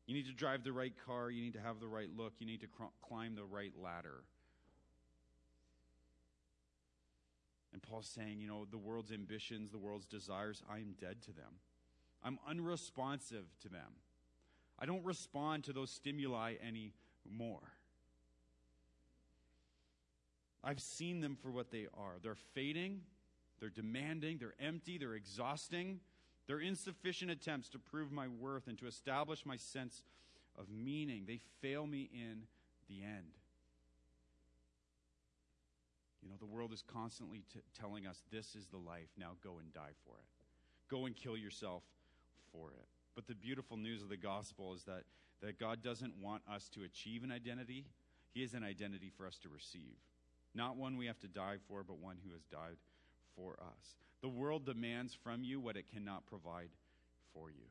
You 0.07 0.15
need 0.15 0.25
to 0.25 0.33
drive 0.33 0.63
the 0.63 0.73
right 0.73 0.93
car. 1.05 1.29
You 1.29 1.41
need 1.41 1.53
to 1.53 1.61
have 1.61 1.79
the 1.79 1.87
right 1.87 2.09
look. 2.15 2.33
You 2.39 2.47
need 2.47 2.61
to 2.61 2.67
cr- 2.67 2.83
climb 3.07 3.35
the 3.35 3.45
right 3.45 3.71
ladder. 3.81 4.23
And 7.71 7.81
Paul's 7.81 8.07
saying, 8.07 8.39
you 8.39 8.47
know, 8.47 8.65
the 8.69 8.77
world's 8.77 9.11
ambitions, 9.11 9.71
the 9.71 9.77
world's 9.77 10.05
desires, 10.05 10.61
I 10.69 10.79
am 10.79 10.95
dead 10.99 11.21
to 11.23 11.31
them. 11.31 11.59
I'm 12.23 12.37
unresponsive 12.47 13.45
to 13.61 13.69
them. 13.69 13.95
I 14.77 14.85
don't 14.85 15.05
respond 15.05 15.63
to 15.65 15.73
those 15.73 15.91
stimuli 15.91 16.55
anymore. 17.25 17.59
I've 20.63 20.79
seen 20.79 21.21
them 21.21 21.37
for 21.41 21.49
what 21.49 21.71
they 21.71 21.87
are. 21.97 22.13
They're 22.21 22.35
fading, 22.35 23.01
they're 23.59 23.69
demanding, 23.69 24.37
they're 24.37 24.53
empty, 24.59 24.97
they're 24.97 25.15
exhausting. 25.15 25.99
They're 26.47 26.59
insufficient 26.59 27.31
attempts 27.31 27.69
to 27.69 27.79
prove 27.79 28.11
my 28.11 28.27
worth 28.27 28.67
and 28.67 28.77
to 28.79 28.87
establish 28.87 29.45
my 29.45 29.55
sense 29.55 30.03
of 30.59 30.65
meaning. 30.69 31.23
They 31.25 31.39
fail 31.61 31.87
me 31.87 32.09
in 32.13 32.43
the 32.89 33.03
end. 33.03 33.37
You 36.21 36.29
know, 36.29 36.35
the 36.39 36.45
world 36.45 36.73
is 36.73 36.81
constantly 36.81 37.43
t- 37.53 37.61
telling 37.79 38.05
us 38.05 38.21
this 38.31 38.55
is 38.55 38.67
the 38.67 38.77
life. 38.77 39.07
Now 39.17 39.37
go 39.43 39.59
and 39.59 39.71
die 39.71 39.93
for 40.05 40.15
it. 40.17 40.25
Go 40.89 41.05
and 41.05 41.15
kill 41.15 41.37
yourself 41.37 41.83
for 42.51 42.71
it. 42.71 42.87
But 43.15 43.27
the 43.27 43.35
beautiful 43.35 43.77
news 43.77 44.01
of 44.01 44.09
the 44.09 44.17
gospel 44.17 44.73
is 44.73 44.83
that, 44.83 45.03
that 45.41 45.59
God 45.59 45.83
doesn't 45.83 46.13
want 46.21 46.43
us 46.51 46.69
to 46.69 46.83
achieve 46.83 47.23
an 47.23 47.31
identity, 47.31 47.85
He 48.33 48.43
is 48.43 48.53
an 48.53 48.63
identity 48.63 49.11
for 49.15 49.25
us 49.25 49.37
to 49.39 49.49
receive. 49.49 49.97
Not 50.53 50.77
one 50.77 50.97
we 50.97 51.07
have 51.07 51.19
to 51.19 51.27
die 51.27 51.57
for, 51.67 51.83
but 51.83 51.97
one 51.97 52.17
who 52.23 52.33
has 52.33 52.43
died 52.43 52.77
for 53.35 53.57
us. 53.61 53.95
The 54.21 54.29
world 54.29 54.65
demands 54.65 55.13
from 55.13 55.43
you 55.43 55.59
what 55.59 55.77
it 55.77 55.91
cannot 55.91 56.27
provide 56.27 56.69
for 57.33 57.49
you. 57.49 57.65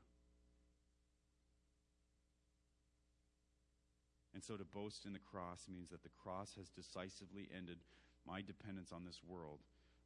And 4.34 4.42
so 4.42 4.56
to 4.56 4.64
boast 4.64 5.04
in 5.04 5.12
the 5.12 5.18
cross 5.18 5.66
means 5.68 5.90
that 5.90 6.02
the 6.02 6.16
cross 6.22 6.54
has 6.56 6.70
decisively 6.70 7.48
ended 7.54 7.78
my 8.26 8.40
dependence 8.40 8.92
on 8.92 9.04
this 9.04 9.20
world 9.26 9.58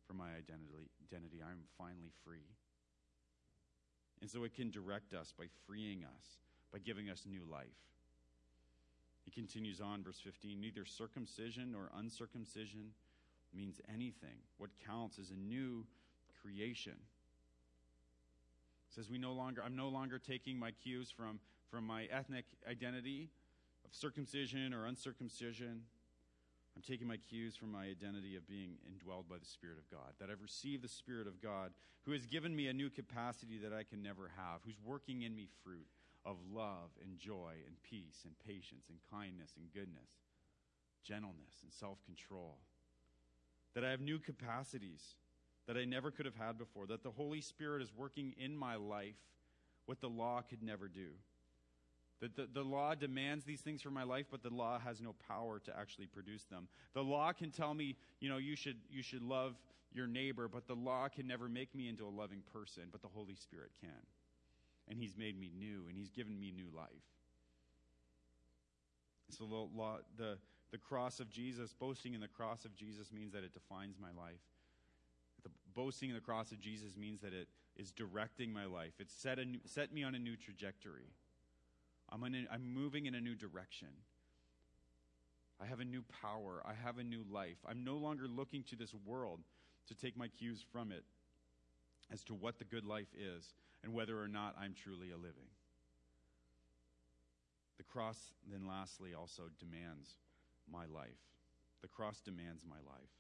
for 0.07 0.15
my 0.15 0.31
identity. 0.31 0.91
identity. 1.09 1.39
I 1.41 1.53
am 1.53 1.65
finally 1.79 2.11
free. 2.25 2.49
And 4.21 4.31
so 4.31 4.45
it 4.45 4.55
can 4.55 4.71
direct 4.71 5.13
us 5.13 5.33
by 5.37 5.45
freeing 5.67 6.05
us, 6.05 6.27
by 6.75 6.81
giving 6.81 7.09
us 7.09 7.23
new 7.25 7.43
life. 7.49 7.69
He 9.25 9.31
continues 9.31 9.81
on, 9.81 10.03
verse 10.03 10.19
15 10.19 10.61
neither 10.61 10.85
circumcision 10.85 11.73
or 11.73 11.89
uncircumcision 11.97 12.91
means 13.55 13.81
anything. 13.89 14.43
What 14.59 14.71
counts 14.85 15.19
is 15.19 15.31
a 15.31 15.37
new 15.37 15.87
creation. 16.43 16.95
Says 18.91 19.09
we 19.09 19.19
no 19.19 19.33
longer 19.33 19.63
I'm 19.65 19.77
no 19.77 19.89
longer 19.89 20.19
taking 20.19 20.59
my 20.59 20.73
cues 20.73 21.13
from, 21.17 21.39
from 21.71 21.87
my 21.87 22.07
ethnic 22.11 22.45
identity 22.69 23.31
of 23.85 23.95
circumcision 23.95 24.75
or 24.75 24.87
uncircumcision. 24.87 25.83
I'm 26.77 26.83
taking 26.83 27.07
my 27.07 27.19
cues 27.19 27.55
from 27.55 27.71
my 27.71 27.85
identity 27.85 28.35
of 28.35 28.49
being 28.49 28.73
indwelled 28.83 29.29
by 29.31 29.37
the 29.39 29.47
Spirit 29.47 29.79
of 29.79 29.89
God, 29.97 30.13
that 30.19 30.29
I've 30.29 30.43
received 30.43 30.83
the 30.83 30.89
Spirit 30.89 31.29
of 31.29 31.41
God, 31.41 31.71
who 32.05 32.11
has 32.11 32.27
given 32.27 32.57
me 32.57 32.67
a 32.67 32.73
new 32.73 32.91
capacity 32.91 33.59
that 33.59 33.73
I 33.73 33.85
can 33.85 34.03
never 34.03 34.33
have, 34.37 34.59
who's 34.65 34.81
working 34.85 35.23
in 35.23 35.37
me 35.37 35.47
fruit 35.63 35.87
of 36.25 36.37
love 36.53 36.91
and 37.03 37.19
joy 37.19 37.53
and 37.67 37.77
peace 37.83 38.21
and 38.25 38.35
patience 38.47 38.87
and 38.89 38.99
kindness 39.11 39.53
and 39.57 39.73
goodness, 39.73 40.11
gentleness 41.05 41.63
and 41.63 41.73
self 41.73 41.99
control. 42.05 42.59
That 43.75 43.85
I 43.85 43.91
have 43.91 44.01
new 44.01 44.19
capacities 44.19 45.17
that 45.67 45.77
I 45.77 45.85
never 45.85 46.11
could 46.11 46.27
have 46.27 46.37
had 46.37 46.59
before, 46.59 46.87
that 46.87 47.03
the 47.03 47.11
Holy 47.11 47.41
Spirit 47.41 47.83
is 47.83 47.91
working 47.97 48.35
in 48.39 48.57
my 48.57 48.77
life 48.77 49.17
what 49.87 50.01
the 50.01 50.09
law 50.09 50.43
could 50.43 50.63
never 50.63 50.89
do. 50.89 51.09
That 52.21 52.37
the, 52.37 52.49
the 52.53 52.63
law 52.63 52.95
demands 52.95 53.45
these 53.45 53.61
things 53.61 53.83
for 53.83 53.91
my 53.91 54.03
life, 54.03 54.27
but 54.31 54.43
the 54.43 54.51
law 54.51 54.79
has 54.79 55.01
no 55.01 55.15
power 55.27 55.59
to 55.61 55.77
actually 55.77 56.07
produce 56.07 56.45
them. 56.45 56.69
The 56.95 57.03
law 57.03 57.33
can 57.33 57.51
tell 57.51 57.75
me, 57.75 57.97
you 58.21 58.29
know, 58.29 58.39
you 58.39 58.57
should, 58.57 58.77
you 58.91 59.03
should 59.03 59.23
love 59.23 59.57
your 59.93 60.07
neighbor, 60.07 60.49
but 60.49 60.67
the 60.67 60.75
law 60.75 61.09
can 61.09 61.27
never 61.27 61.49
make 61.49 61.75
me 61.75 61.89
into 61.89 62.07
a 62.07 62.09
loving 62.09 62.43
person, 62.53 62.85
but 62.91 63.03
the 63.03 63.09
Holy 63.09 63.35
Spirit 63.35 63.71
can. 63.81 63.91
And 64.89 64.99
He's 64.99 65.17
made 65.17 65.39
me 65.39 65.51
new, 65.57 65.85
and 65.89 65.97
He's 65.97 66.11
given 66.11 66.39
me 66.39 66.53
new 66.55 66.69
life. 66.75 66.89
So 69.31 69.45
the, 69.47 70.23
the, 70.23 70.39
the 70.71 70.79
cross 70.79 71.21
of 71.21 71.31
Jesus, 71.31 71.73
boasting 71.73 72.15
in 72.15 72.21
the 72.21 72.29
cross 72.29 72.65
of 72.65 72.75
Jesus 72.75 73.13
means 73.13 73.33
that 73.33 73.45
it 73.45 73.55
defines 73.55 73.97
my 74.01 74.09
life. 74.09 74.41
The 75.43 75.51
boasting 75.75 76.11
in 76.11 76.15
the 76.15 76.21
cross 76.21 76.53
of 76.53 76.61
Jesus 76.61 76.97
means 76.97 77.21
that 77.21 77.33
it 77.33 77.49
is 77.77 77.91
directing 77.91 78.53
my 78.53 78.67
life. 78.67 78.93
It's 78.99 79.15
set, 79.15 79.39
a, 79.39 79.45
set 79.65 79.93
me 79.93 80.05
on 80.05 80.15
a 80.15 80.19
new 80.19 80.37
trajectory. 80.37 81.09
I'm, 82.13 82.23
I'm 82.25 82.75
moving 82.75 83.07
in 83.07 83.15
a 83.15 83.21
new 83.21 83.35
direction. 83.35 83.89
I 85.61 85.67
have 85.67 85.81
a 85.81 85.85
new 85.85 86.05
power. 86.23 86.63
I 86.65 86.73
have 86.85 86.99
a 86.99 87.05
new 87.05 87.25
life. 87.31 87.57
I'm 87.69 87.85
no 87.85 87.97
longer 87.97 88.27
looking 88.29 88.63
to 88.65 88.77
this 88.77 88.95
world 89.07 89.41
to 89.89 89.95
take 89.95 90.17
my 90.17 90.29
cues 90.29 90.65
from 90.73 90.93
it 90.93 91.05
as 92.13 92.23
to 92.25 92.35
what 92.35 92.59
the 92.59 92.65
good 92.65 92.85
life 92.85 93.09
is 93.19 93.55
and 93.85 93.93
whether 93.93 94.19
or 94.21 94.29
not 94.29 94.57
I'm 94.59 94.75
truly 94.75 95.11
a 95.11 95.17
living. 95.17 95.53
The 97.77 97.85
cross, 97.85 98.19
then, 98.51 98.67
lastly, 98.67 99.13
also 99.15 99.43
demands 99.61 100.17
my 100.71 100.87
life. 100.87 101.21
The 101.83 101.89
cross 101.89 102.21
demands 102.21 102.65
my 102.69 102.77
life. 102.77 103.11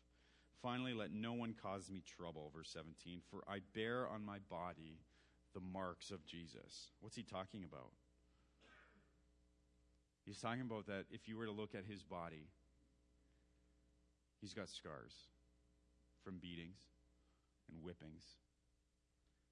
Finally, 0.62 0.94
let 0.94 1.12
no 1.12 1.34
one 1.34 1.54
cause 1.62 1.90
me 1.90 2.02
trouble, 2.16 2.50
verse 2.56 2.70
17, 2.72 3.20
for 3.30 3.42
I 3.46 3.58
bear 3.74 4.08
on 4.08 4.24
my 4.24 4.38
body 4.48 4.96
the 5.52 5.60
marks 5.60 6.10
of 6.10 6.24
Jesus. 6.24 6.88
What's 7.00 7.16
he 7.16 7.22
talking 7.22 7.64
about? 7.64 7.90
He's 10.24 10.40
talking 10.40 10.62
about 10.62 10.86
that 10.86 11.04
if 11.10 11.28
you 11.28 11.36
were 11.36 11.44
to 11.44 11.52
look 11.52 11.74
at 11.74 11.84
his 11.84 12.02
body, 12.02 12.48
he's 14.40 14.54
got 14.54 14.70
scars 14.70 15.12
from 16.24 16.38
beatings 16.38 16.78
and 17.70 17.82
whippings, 17.82 18.24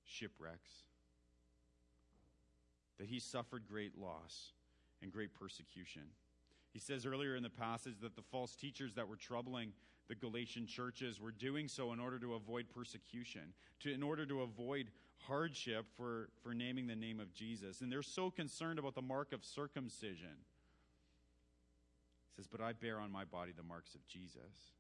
shipwrecks, 0.06 0.84
that 2.98 3.08
he 3.08 3.18
suffered 3.18 3.64
great 3.68 3.98
loss 3.98 4.52
and 5.02 5.12
great 5.12 5.34
persecution. 5.34 6.02
He 6.72 6.78
says 6.78 7.04
earlier 7.04 7.36
in 7.36 7.42
the 7.42 7.50
passage 7.50 7.96
that 8.00 8.16
the 8.16 8.22
false 8.22 8.54
teachers 8.54 8.94
that 8.94 9.08
were 9.08 9.16
troubling 9.16 9.72
the 10.08 10.14
Galatian 10.14 10.66
churches 10.66 11.20
were 11.20 11.30
doing 11.30 11.68
so 11.68 11.92
in 11.92 12.00
order 12.00 12.18
to 12.18 12.34
avoid 12.34 12.66
persecution, 12.68 13.54
to, 13.80 13.92
in 13.92 14.02
order 14.02 14.26
to 14.26 14.42
avoid 14.42 14.88
hardship 15.26 15.86
for, 15.96 16.28
for 16.42 16.52
naming 16.54 16.86
the 16.86 16.96
name 16.96 17.20
of 17.20 17.32
Jesus. 17.32 17.80
And 17.80 17.90
they're 17.90 18.02
so 18.02 18.30
concerned 18.30 18.78
about 18.78 18.94
the 18.94 19.02
mark 19.02 19.32
of 19.32 19.44
circumcision 19.44 20.36
He 22.28 22.42
says, 22.42 22.46
But 22.46 22.60
I 22.60 22.72
bear 22.72 22.98
on 22.98 23.10
my 23.12 23.24
body 23.24 23.52
the 23.56 23.62
marks 23.62 23.94
of 23.94 24.06
Jesus. 24.06 24.72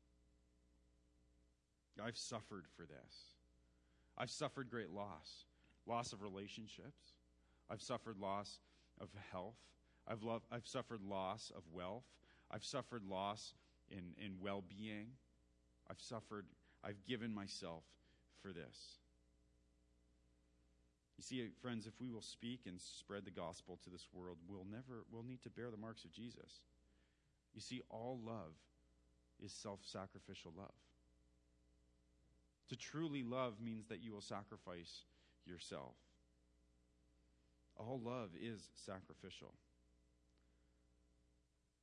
I've 2.02 2.16
suffered 2.16 2.64
for 2.76 2.82
this. 2.82 3.36
I've 4.18 4.30
suffered 4.30 4.70
great 4.70 4.90
loss 4.90 5.44
loss 5.84 6.12
of 6.12 6.22
relationships, 6.22 7.16
I've 7.70 7.82
suffered 7.82 8.18
loss 8.18 8.60
of 9.00 9.08
health. 9.30 9.56
I've, 10.06 10.22
loved, 10.22 10.44
I've 10.50 10.66
suffered 10.66 11.00
loss 11.02 11.52
of 11.56 11.62
wealth. 11.72 12.04
I've 12.50 12.64
suffered 12.64 13.02
loss 13.04 13.54
in, 13.90 14.14
in 14.24 14.34
well 14.40 14.62
being. 14.68 15.08
I've 15.90 16.00
suffered, 16.00 16.46
I've 16.84 17.04
given 17.06 17.34
myself 17.34 17.84
for 18.42 18.52
this. 18.52 18.98
You 21.18 21.22
see, 21.22 21.48
friends, 21.60 21.86
if 21.86 21.92
we 22.00 22.10
will 22.10 22.22
speak 22.22 22.62
and 22.66 22.80
spread 22.80 23.24
the 23.24 23.30
gospel 23.30 23.78
to 23.84 23.90
this 23.90 24.08
world, 24.12 24.38
we'll 24.48 24.66
never, 24.70 25.04
we'll 25.12 25.22
need 25.22 25.42
to 25.42 25.50
bear 25.50 25.70
the 25.70 25.76
marks 25.76 26.04
of 26.04 26.12
Jesus. 26.12 26.60
You 27.54 27.60
see, 27.60 27.82
all 27.90 28.18
love 28.24 28.54
is 29.44 29.52
self 29.52 29.80
sacrificial 29.84 30.52
love. 30.56 30.72
To 32.70 32.76
truly 32.76 33.22
love 33.22 33.54
means 33.62 33.86
that 33.88 34.02
you 34.02 34.12
will 34.12 34.20
sacrifice 34.20 35.04
yourself. 35.46 35.94
All 37.82 38.00
love 38.04 38.30
is 38.40 38.68
sacrificial. 38.74 39.54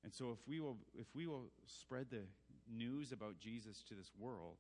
And 0.03 0.13
so 0.13 0.31
if 0.31 0.47
we 0.47 0.59
will 0.61 0.77
if 0.97 1.07
we 1.13 1.27
will 1.27 1.51
spread 1.65 2.07
the 2.09 2.23
news 2.71 3.11
about 3.11 3.37
Jesus 3.37 3.83
to 3.89 3.95
this 3.95 4.11
world, 4.17 4.55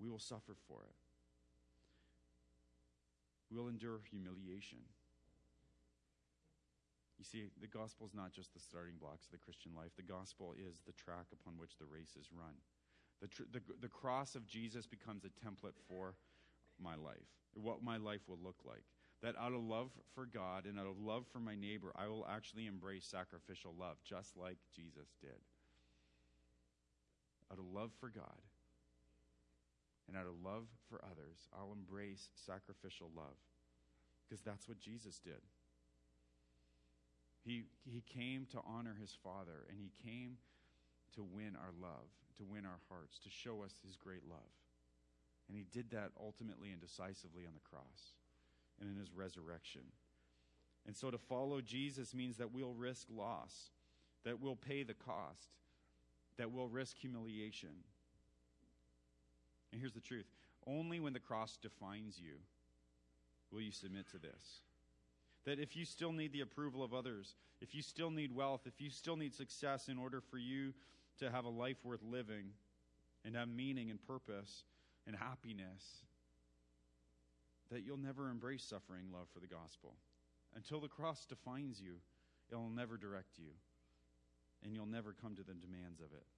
we 0.00 0.08
will 0.08 0.20
suffer 0.20 0.54
for 0.68 0.82
it. 0.84 0.94
We 3.50 3.58
will 3.58 3.68
endure 3.68 4.00
humiliation. 4.10 4.78
You 7.18 7.24
see, 7.24 7.44
the 7.60 7.66
gospel 7.66 8.06
is 8.06 8.14
not 8.14 8.32
just 8.32 8.54
the 8.54 8.60
starting 8.60 8.94
blocks 9.00 9.26
of 9.26 9.32
the 9.32 9.38
Christian 9.38 9.72
life. 9.76 9.90
The 9.96 10.02
gospel 10.02 10.54
is 10.58 10.80
the 10.86 10.92
track 10.92 11.26
upon 11.32 11.54
which 11.58 11.78
the 11.78 11.84
race 11.84 12.16
is 12.18 12.26
run. 12.34 12.54
The, 13.20 13.28
tr- 13.28 13.50
the, 13.52 13.60
the 13.80 13.88
cross 13.88 14.34
of 14.34 14.46
Jesus 14.46 14.86
becomes 14.86 15.22
a 15.24 15.30
template 15.46 15.78
for 15.88 16.14
my 16.82 16.96
life, 16.96 17.30
what 17.54 17.82
my 17.82 17.96
life 17.96 18.22
will 18.26 18.38
look 18.42 18.56
like. 18.66 18.82
That 19.22 19.36
out 19.38 19.52
of 19.52 19.62
love 19.62 19.90
for 20.14 20.26
God 20.26 20.66
and 20.66 20.80
out 20.80 20.86
of 20.86 20.98
love 20.98 21.24
for 21.32 21.38
my 21.38 21.54
neighbor, 21.54 21.92
I 21.94 22.08
will 22.08 22.26
actually 22.28 22.66
embrace 22.66 23.06
sacrificial 23.06 23.72
love, 23.78 23.96
just 24.04 24.36
like 24.36 24.56
Jesus 24.74 25.08
did. 25.20 25.38
Out 27.50 27.58
of 27.58 27.64
love 27.72 27.90
for 28.00 28.08
God 28.08 28.42
and 30.08 30.16
out 30.16 30.26
of 30.26 30.34
love 30.44 30.64
for 30.90 31.00
others, 31.04 31.46
I'll 31.56 31.72
embrace 31.72 32.30
sacrificial 32.34 33.10
love 33.16 33.38
because 34.26 34.42
that's 34.42 34.68
what 34.68 34.80
Jesus 34.80 35.20
did. 35.22 35.40
He, 37.44 37.64
he 37.84 38.02
came 38.06 38.46
to 38.52 38.60
honor 38.66 38.96
his 39.00 39.16
Father, 39.22 39.66
and 39.68 39.78
he 39.78 39.90
came 40.08 40.38
to 41.14 41.22
win 41.22 41.56
our 41.58 41.74
love, 41.80 42.06
to 42.38 42.44
win 42.44 42.64
our 42.64 42.80
hearts, 42.88 43.18
to 43.20 43.30
show 43.30 43.62
us 43.62 43.74
his 43.84 43.96
great 43.96 44.22
love. 44.28 44.50
And 45.48 45.56
he 45.56 45.66
did 45.72 45.90
that 45.90 46.10
ultimately 46.18 46.70
and 46.70 46.80
decisively 46.80 47.44
on 47.46 47.52
the 47.54 47.68
cross 47.68 48.14
and 48.82 48.90
in 48.90 48.98
his 48.98 49.12
resurrection. 49.14 49.82
And 50.86 50.96
so 50.96 51.10
to 51.10 51.18
follow 51.18 51.60
Jesus 51.60 52.14
means 52.14 52.36
that 52.38 52.52
we'll 52.52 52.74
risk 52.74 53.06
loss, 53.14 53.70
that 54.24 54.40
we'll 54.40 54.56
pay 54.56 54.82
the 54.82 54.94
cost, 54.94 55.48
that 56.36 56.50
we'll 56.50 56.68
risk 56.68 56.98
humiliation. 56.98 57.70
And 59.70 59.80
here's 59.80 59.94
the 59.94 60.00
truth 60.00 60.26
only 60.66 61.00
when 61.00 61.12
the 61.12 61.20
cross 61.20 61.56
defines 61.60 62.20
you 62.20 62.34
will 63.50 63.60
you 63.60 63.72
submit 63.72 64.08
to 64.10 64.18
this. 64.18 64.60
That 65.44 65.58
if 65.58 65.76
you 65.76 65.84
still 65.84 66.12
need 66.12 66.32
the 66.32 66.40
approval 66.40 66.84
of 66.84 66.94
others, 66.94 67.34
if 67.60 67.74
you 67.74 67.82
still 67.82 68.10
need 68.10 68.34
wealth, 68.34 68.62
if 68.66 68.80
you 68.80 68.90
still 68.90 69.16
need 69.16 69.34
success 69.34 69.88
in 69.88 69.98
order 69.98 70.20
for 70.20 70.38
you 70.38 70.72
to 71.18 71.30
have 71.30 71.44
a 71.44 71.50
life 71.50 71.78
worth 71.84 72.02
living 72.02 72.50
and 73.24 73.34
have 73.36 73.48
meaning 73.48 73.90
and 73.90 74.04
purpose 74.06 74.64
and 75.06 75.16
happiness, 75.16 76.04
that 77.72 77.88
you'll 77.88 77.96
never 77.96 78.28
embrace 78.28 78.62
suffering 78.62 79.08
love 79.08 79.32
for 79.32 79.40
the 79.40 79.48
gospel. 79.48 79.96
Until 80.52 80.80
the 80.80 80.92
cross 80.92 81.24
defines 81.24 81.80
you, 81.80 81.96
it'll 82.52 82.68
never 82.68 83.00
direct 83.00 83.40
you, 83.40 83.56
and 84.60 84.76
you'll 84.76 84.84
never 84.84 85.16
come 85.16 85.32
to 85.34 85.42
the 85.42 85.56
demands 85.56 86.04
of 86.04 86.12
it. 86.12 86.28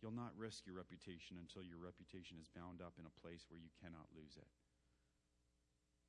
You'll 0.00 0.16
not 0.16 0.32
risk 0.36 0.64
your 0.64 0.80
reputation 0.80 1.36
until 1.36 1.60
your 1.64 1.76
reputation 1.80 2.40
is 2.40 2.48
bound 2.48 2.80
up 2.80 2.96
in 2.96 3.04
a 3.04 3.18
place 3.20 3.44
where 3.52 3.60
you 3.60 3.68
cannot 3.84 4.08
lose 4.16 4.36
it. 4.36 4.48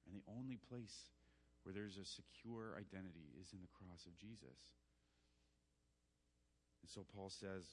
And 0.08 0.16
the 0.16 0.28
only 0.32 0.60
place 0.60 1.12
where 1.64 1.76
there's 1.76 2.00
a 2.00 2.08
secure 2.08 2.80
identity 2.80 3.36
is 3.36 3.52
in 3.52 3.60
the 3.60 3.76
cross 3.76 4.08
of 4.08 4.16
Jesus. 4.16 4.76
And 6.84 6.88
so 6.88 7.04
Paul 7.04 7.32
says, 7.34 7.68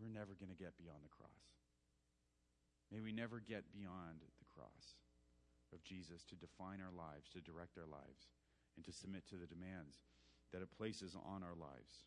we're 0.00 0.10
never 0.10 0.34
going 0.34 0.50
to 0.50 0.58
get 0.58 0.74
beyond 0.80 1.04
the 1.04 1.12
cross. 1.12 1.44
May 2.90 3.02
we 3.04 3.12
never 3.12 3.38
get 3.38 3.70
beyond 3.70 4.22
the 4.22 4.43
cross 4.54 4.96
of 5.72 5.82
Jesus 5.82 6.22
to 6.30 6.36
define 6.36 6.78
our 6.78 6.94
lives, 6.94 7.28
to 7.34 7.40
direct 7.40 7.76
our 7.78 7.90
lives, 7.90 8.30
and 8.76 8.84
to 8.86 8.92
submit 8.92 9.26
to 9.28 9.36
the 9.36 9.50
demands 9.50 9.98
that 10.52 10.62
it 10.62 10.70
places 10.76 11.16
on 11.18 11.42
our 11.42 11.58
lives. 11.58 12.06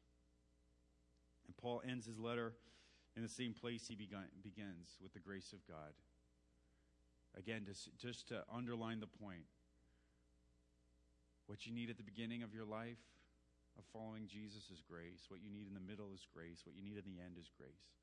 And 1.48 1.56
Paul 1.58 1.84
ends 1.88 2.06
his 2.06 2.20
letter 2.20 2.54
in 3.16 3.24
the 3.24 3.30
same 3.30 3.54
place 3.54 3.88
he 3.88 3.96
begun, 3.96 4.26
begins 4.44 4.96
with 5.02 5.14
the 5.14 5.20
grace 5.20 5.52
of 5.52 5.66
God. 5.68 5.92
Again, 7.38 7.64
just, 7.66 7.90
just 7.98 8.28
to 8.30 8.44
underline 8.52 9.00
the 9.00 9.12
point 9.20 9.46
what 11.48 11.66
you 11.66 11.72
need 11.72 11.90
at 11.90 11.98
the 11.98 12.04
beginning 12.04 12.44
of 12.44 12.54
your 12.54 12.66
life 12.66 13.00
of 13.80 13.86
following 13.94 14.28
Jesus 14.28 14.68
is 14.68 14.84
grace. 14.84 15.30
What 15.30 15.40
you 15.40 15.50
need 15.50 15.68
in 15.68 15.74
the 15.74 15.84
middle 15.84 16.12
is 16.12 16.28
grace. 16.34 16.66
What 16.66 16.76
you 16.76 16.84
need 16.84 17.00
in 17.00 17.08
the 17.08 17.24
end 17.24 17.40
is 17.40 17.48
grace. 17.56 17.96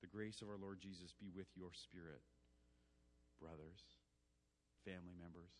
The 0.00 0.08
grace 0.08 0.40
of 0.40 0.48
our 0.48 0.56
Lord 0.56 0.80
Jesus 0.80 1.12
be 1.12 1.28
with 1.28 1.50
your 1.52 1.76
spirit, 1.76 2.24
brothers, 3.40 3.80
family 4.84 5.16
members, 5.16 5.50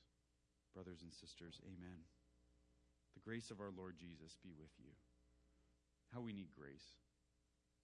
brothers 0.76 1.00
and 1.02 1.10
sisters. 1.10 1.58
Amen. 1.64 2.04
The 3.16 3.24
grace 3.24 3.50
of 3.50 3.58
our 3.58 3.72
Lord 3.72 3.96
Jesus 3.98 4.36
be 4.44 4.52
with 4.54 4.70
you. 4.78 4.92
How 6.14 6.20
we 6.20 6.36
need 6.36 6.52
grace. 6.54 7.00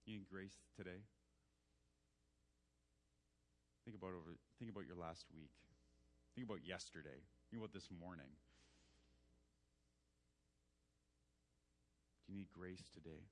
You 0.04 0.20
need 0.20 0.28
grace 0.30 0.54
today? 0.76 1.02
Think 3.84 3.96
about 3.96 4.14
over 4.14 4.36
think 4.58 4.70
about 4.70 4.86
your 4.86 4.98
last 4.98 5.26
week. 5.34 5.50
Think 6.34 6.46
about 6.46 6.66
yesterday. 6.66 7.22
Think 7.50 7.62
about 7.62 7.72
this 7.72 7.88
morning. 7.88 8.30
Do 12.26 12.34
you 12.34 12.38
need 12.42 12.50
grace 12.52 12.82
today? 12.92 13.22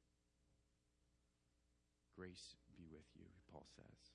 Grace 2.15 2.55
be 2.79 2.87
with 2.87 3.07
you, 3.19 3.27
Paul 3.51 3.67
says. 3.75 4.15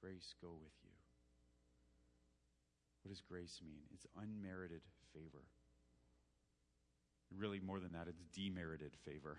Grace 0.00 0.34
go 0.40 0.54
with 0.62 0.78
you. 0.86 0.91
What 3.02 3.10
does 3.10 3.20
grace 3.20 3.60
mean? 3.64 3.82
It's 3.92 4.06
unmerited 4.16 4.82
favor. 5.12 5.44
Really, 7.36 7.60
more 7.60 7.80
than 7.80 7.92
that, 7.92 8.08
it's 8.08 8.22
demerited 8.34 8.92
favor. 9.04 9.38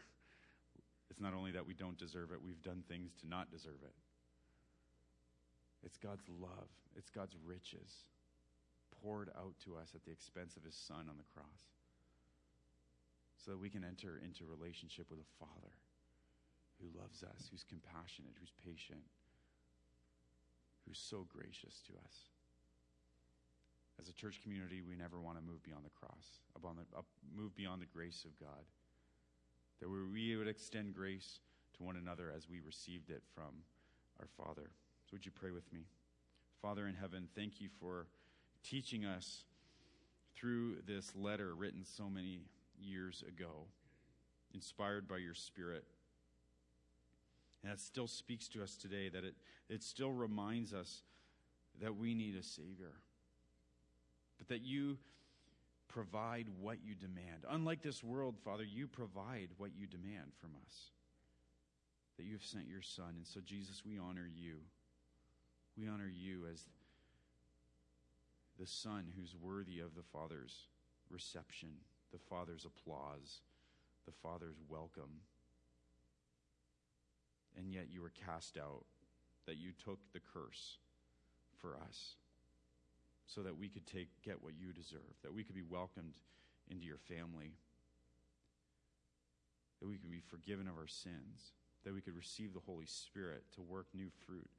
It's 1.09 1.21
not 1.21 1.33
only 1.33 1.51
that 1.51 1.65
we 1.65 1.73
don't 1.73 1.97
deserve 1.97 2.31
it, 2.31 2.41
we've 2.41 2.61
done 2.61 2.83
things 2.87 3.11
to 3.21 3.27
not 3.27 3.51
deserve 3.51 3.81
it. 3.83 3.93
It's 5.83 5.97
God's 5.97 6.23
love, 6.27 6.69
it's 6.95 7.09
God's 7.09 7.35
riches 7.45 8.05
poured 9.03 9.29
out 9.37 9.53
to 9.65 9.75
us 9.75 9.91
at 9.95 10.03
the 10.05 10.11
expense 10.11 10.55
of 10.55 10.63
his 10.63 10.75
Son 10.75 11.05
on 11.09 11.17
the 11.17 11.27
cross 11.35 11.67
so 13.35 13.51
that 13.51 13.59
we 13.59 13.69
can 13.69 13.83
enter 13.83 14.19
into 14.23 14.45
relationship 14.47 15.11
with 15.11 15.19
a 15.19 15.35
Father 15.37 15.75
who 16.79 16.87
loves 16.97 17.23
us, 17.23 17.51
who's 17.51 17.65
compassionate, 17.67 18.33
who's 18.39 18.53
patient, 18.63 19.03
who's 20.87 20.99
so 20.99 21.27
gracious 21.27 21.81
to 21.85 21.93
us. 22.05 22.32
As 24.01 24.09
a 24.09 24.13
church 24.13 24.41
community, 24.41 24.81
we 24.81 24.95
never 24.95 25.19
want 25.19 25.37
to 25.37 25.43
move 25.43 25.63
beyond 25.63 25.85
the 25.85 25.89
cross, 25.89 26.39
move 27.35 27.55
beyond 27.55 27.81
the 27.81 27.85
grace 27.85 28.25
of 28.25 28.37
God. 28.39 28.65
That 29.79 29.89
we 29.89 30.35
would 30.37 30.47
extend 30.47 30.95
grace 30.95 31.39
to 31.77 31.83
one 31.83 31.97
another 31.97 32.31
as 32.35 32.49
we 32.49 32.59
received 32.59 33.09
it 33.09 33.21
from 33.35 33.63
our 34.19 34.27
Father. 34.37 34.69
So, 35.05 35.13
would 35.13 35.25
you 35.25 35.31
pray 35.31 35.51
with 35.51 35.71
me? 35.73 35.81
Father 36.61 36.87
in 36.87 36.95
heaven, 36.95 37.27
thank 37.35 37.59
you 37.59 37.69
for 37.79 38.07
teaching 38.63 39.05
us 39.05 39.43
through 40.35 40.77
this 40.87 41.13
letter 41.15 41.53
written 41.55 41.83
so 41.83 42.09
many 42.09 42.39
years 42.79 43.23
ago, 43.27 43.67
inspired 44.53 45.07
by 45.07 45.17
your 45.17 45.33
Spirit. 45.33 45.83
And 47.61 47.71
that 47.71 47.79
still 47.79 48.07
speaks 48.07 48.47
to 48.49 48.63
us 48.63 48.75
today, 48.75 49.09
that 49.09 49.23
it, 49.23 49.35
it 49.69 49.83
still 49.83 50.11
reminds 50.11 50.73
us 50.73 51.01
that 51.81 51.95
we 51.95 52.13
need 52.13 52.35
a 52.35 52.43
Savior, 52.43 52.93
but 54.37 54.47
that 54.49 54.61
you 54.61 54.97
provide 55.87 56.47
what 56.59 56.77
you 56.83 56.95
demand. 56.95 57.45
Unlike 57.49 57.81
this 57.81 58.03
world, 58.03 58.35
Father, 58.43 58.63
you 58.63 58.87
provide 58.87 59.49
what 59.57 59.71
you 59.77 59.85
demand 59.87 60.33
from 60.39 60.51
us. 60.65 60.91
That 62.17 62.25
you 62.25 62.33
have 62.33 62.43
sent 62.43 62.67
your 62.67 62.81
Son. 62.81 63.13
And 63.17 63.27
so, 63.27 63.39
Jesus, 63.43 63.83
we 63.85 63.97
honor 63.97 64.27
you. 64.33 64.57
We 65.77 65.87
honor 65.87 66.09
you 66.09 66.45
as 66.51 66.63
the 68.59 68.67
Son 68.67 69.05
who's 69.17 69.35
worthy 69.39 69.79
of 69.79 69.95
the 69.95 70.03
Father's 70.03 70.67
reception 71.09 71.69
the 72.13 72.19
Father's 72.29 72.65
applause, 72.65 73.41
the 74.05 74.11
Father's 74.11 74.61
welcome. 74.69 75.21
And 77.57 77.73
yet 77.73 77.87
you 77.91 78.01
were 78.01 78.11
cast 78.25 78.57
out, 78.57 78.85
that 79.47 79.57
you 79.57 79.71
took 79.83 79.99
the 80.13 80.21
curse 80.33 80.77
for 81.59 81.75
us. 81.75 82.15
So 83.27 83.41
that 83.41 83.57
we 83.57 83.69
could 83.69 83.85
take 83.87 84.09
get 84.23 84.43
what 84.43 84.53
you 84.59 84.73
deserve, 84.73 85.15
that 85.23 85.33
we 85.33 85.43
could 85.43 85.55
be 85.55 85.63
welcomed 85.63 86.13
into 86.69 86.85
your 86.85 86.97
family, 86.97 87.53
that 89.81 89.87
we 89.87 89.97
could 89.97 90.11
be 90.11 90.21
forgiven 90.21 90.67
of 90.67 90.77
our 90.77 90.87
sins, 90.87 91.53
that 91.83 91.93
we 91.93 92.01
could 92.01 92.15
receive 92.15 92.53
the 92.53 92.59
Holy 92.65 92.85
Spirit 92.85 93.43
to 93.55 93.61
work 93.61 93.87
new 93.93 94.09
fruit 94.25 94.49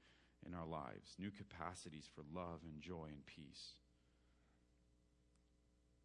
in 0.46 0.54
our 0.54 0.66
lives, 0.66 1.14
new 1.18 1.30
capacities 1.30 2.08
for 2.14 2.22
love 2.34 2.60
and 2.64 2.80
joy 2.80 3.06
and 3.06 3.24
peace. 3.26 3.74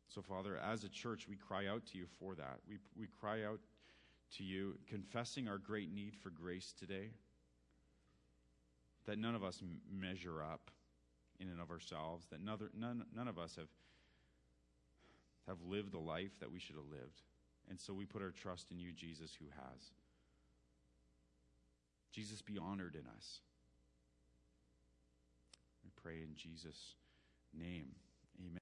So, 0.08 0.22
Father, 0.22 0.58
as 0.58 0.84
a 0.84 0.90
church, 0.90 1.28
we 1.28 1.36
cry 1.36 1.68
out 1.68 1.86
to 1.88 1.98
you 1.98 2.06
for 2.20 2.34
that. 2.36 2.60
We, 2.68 2.78
we 2.98 3.08
cry 3.20 3.44
out 3.44 3.60
to 4.38 4.44
you, 4.44 4.78
confessing 4.88 5.48
our 5.48 5.58
great 5.58 5.94
need 5.94 6.16
for 6.16 6.30
grace 6.30 6.74
today, 6.78 7.10
that 9.06 9.20
none 9.20 9.36
of 9.36 9.44
us 9.44 9.62
measure 9.92 10.42
up 10.42 10.72
in 11.40 11.50
and 11.50 11.62
of 11.62 11.72
ourselves, 11.72 12.26
that 12.32 12.44
none, 12.44 12.70
none, 12.78 13.06
none 13.16 13.28
of 13.28 13.38
us 13.40 13.56
have, 13.56 13.70
have 15.48 15.58
lived 15.68 15.92
the 15.92 16.00
life 16.00 16.40
that 16.40 16.52
we 16.52 16.60
should 16.60 16.76
have 16.76 16.90
lived. 16.92 17.22
And 17.70 17.80
so 17.80 17.94
we 17.94 18.06
put 18.06 18.22
our 18.22 18.32
trust 18.32 18.72
in 18.72 18.80
you, 18.80 18.92
Jesus, 18.92 19.32
who 19.40 19.46
has. 19.56 19.92
Jesus, 22.12 22.42
be 22.42 22.58
honored 22.58 22.96
in 22.96 23.06
us. 23.16 23.40
We 25.84 25.92
pray 26.02 26.22
in 26.22 26.36
Jesus' 26.36 26.96
name. 27.58 27.96
Amen. 28.40 28.56